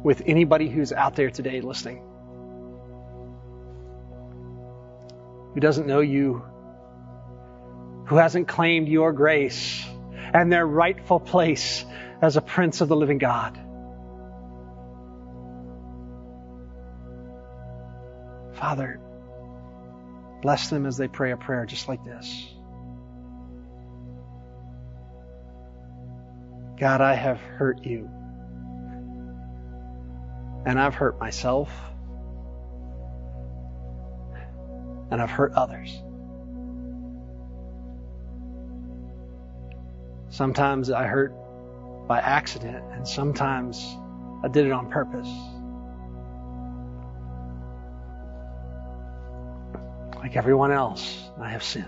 with 0.05 0.23
anybody 0.25 0.69
who's 0.69 0.93
out 0.93 1.17
there 1.17 1.31
today 1.33 1.61
listening 1.61 2.01
who 5.53 5.59
doesn't 5.59 5.89
know 5.89 5.99
you, 5.99 6.45
who 8.07 8.15
hasn't 8.15 8.47
claimed 8.47 8.87
your 8.87 9.13
grace 9.13 9.85
and 10.33 10.53
their 10.53 10.65
rightful 10.65 11.19
place 11.19 11.85
as 12.23 12.37
a 12.37 12.41
prince 12.41 12.81
of 12.81 12.87
the 12.87 12.95
living 12.95 13.19
God. 13.19 13.59
Father, 18.53 19.01
bless 20.41 20.71
them 20.71 20.87
as 20.87 20.97
they 20.97 21.09
pray 21.09 21.33
a 21.33 21.37
prayer 21.37 21.67
just 21.67 21.89
like 21.89 22.05
this. 22.05 22.47
God, 26.79 27.01
I 27.01 27.15
have 27.15 27.41
hurt 27.41 27.85
you. 27.85 28.09
And 30.67 30.81
I've 30.81 30.97
hurt 30.97 31.21
myself. 31.21 31.71
And 35.13 35.23
I've 35.23 35.31
hurt 35.31 35.53
others. 35.53 36.03
Sometimes 40.29 40.91
I 40.91 41.05
hurt 41.05 41.33
by 42.09 42.19
accident, 42.19 42.85
and 42.93 43.07
sometimes 43.07 43.97
I 44.43 44.49
did 44.49 44.67
it 44.67 44.73
on 44.73 44.91
purpose. 44.91 45.29
Like 50.17 50.37
everyone 50.37 50.73
else, 50.73 51.31
I 51.41 51.49
have 51.49 51.63
sinned. 51.63 51.87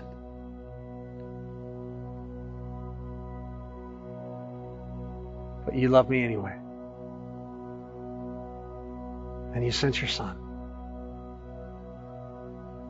But 5.65 5.75
you 5.75 5.89
love 5.89 6.09
me 6.09 6.23
anyway. 6.23 6.55
And 9.53 9.65
you 9.65 9.71
sent 9.71 9.99
your 10.01 10.09
son 10.09 10.37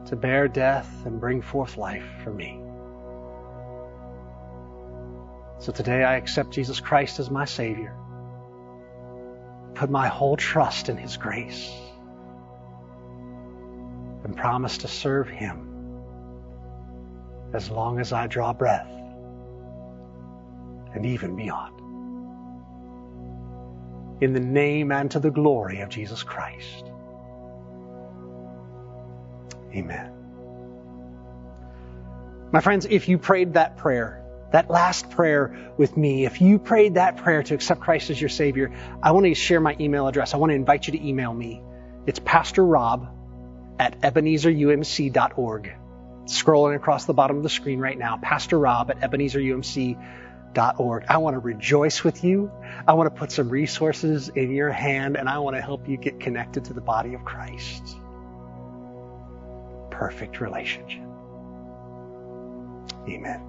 to 0.07 0.15
bear 0.15 0.47
death 0.47 0.89
and 1.05 1.19
bring 1.19 1.41
forth 1.41 1.77
life 1.77 2.05
for 2.23 2.33
me. 2.33 2.59
So 5.59 5.71
today 5.71 6.03
I 6.03 6.15
accept 6.15 6.51
Jesus 6.51 6.79
Christ 6.79 7.19
as 7.19 7.29
my 7.29 7.45
Savior. 7.45 7.95
Put 9.75 9.89
my 9.89 10.07
whole 10.07 10.35
trust 10.35 10.89
in 10.89 10.97
His 10.97 11.17
grace 11.17 11.71
and 14.23 14.35
promise 14.35 14.79
to 14.79 14.87
serve 14.87 15.29
Him 15.29 15.69
as 17.53 17.69
long 17.69 17.99
as 17.99 18.13
I 18.13 18.27
draw 18.27 18.53
breath 18.53 18.89
and 20.93 21.05
even 21.05 21.35
beyond. 21.35 21.78
In 24.21 24.33
the 24.33 24.39
name 24.39 24.91
and 24.91 25.09
to 25.11 25.19
the 25.19 25.31
glory 25.31 25.81
of 25.81 25.89
Jesus 25.89 26.23
Christ. 26.23 26.85
Amen. 29.73 30.11
My 32.51 32.61
friends, 32.61 32.85
if 32.89 33.07
you 33.07 33.17
prayed 33.17 33.53
that 33.53 33.77
prayer, 33.77 34.25
that 34.51 34.69
last 34.69 35.11
prayer 35.11 35.71
with 35.77 35.95
me, 35.95 36.25
if 36.25 36.41
you 36.41 36.57
prayed 36.57 36.95
that 36.95 37.17
prayer 37.17 37.43
to 37.43 37.53
accept 37.53 37.81
Christ 37.81 38.09
as 38.09 38.19
your 38.19 38.29
Savior, 38.29 38.73
I 39.03 39.11
want 39.11 39.27
to 39.27 39.35
share 39.35 39.61
my 39.61 39.75
email 39.79 40.07
address. 40.07 40.33
I 40.33 40.37
want 40.37 40.49
to 40.49 40.55
invite 40.55 40.87
you 40.87 40.93
to 40.93 41.07
email 41.07 41.33
me. 41.33 41.61
It's 42.07 42.19
Pastor 42.19 42.65
Rob 42.65 43.07
at 43.77 44.01
ebenezerumc.org. 44.01 45.75
Scrolling 46.25 46.75
across 46.75 47.05
the 47.05 47.13
bottom 47.13 47.37
of 47.37 47.43
the 47.43 47.49
screen 47.49 47.79
right 47.79 47.97
now, 47.97 48.17
Pastor 48.17 48.57
Rob 48.57 48.91
at 48.91 48.99
ebenezerumc.org. 48.99 49.97
I 50.57 51.17
want 51.17 51.35
to 51.35 51.39
rejoice 51.39 52.03
with 52.03 52.23
you. 52.23 52.51
I 52.87 52.93
want 52.93 53.13
to 53.13 53.19
put 53.19 53.31
some 53.31 53.49
resources 53.49 54.29
in 54.29 54.51
your 54.51 54.71
hand, 54.71 55.17
and 55.17 55.29
I 55.29 55.39
want 55.39 55.55
to 55.55 55.61
help 55.61 55.87
you 55.87 55.97
get 55.97 56.19
connected 56.19 56.65
to 56.65 56.73
the 56.73 56.81
body 56.81 57.13
of 57.13 57.23
Christ. 57.23 57.95
Perfect 59.91 60.41
relationship. 60.41 61.03
Amen. 63.07 63.48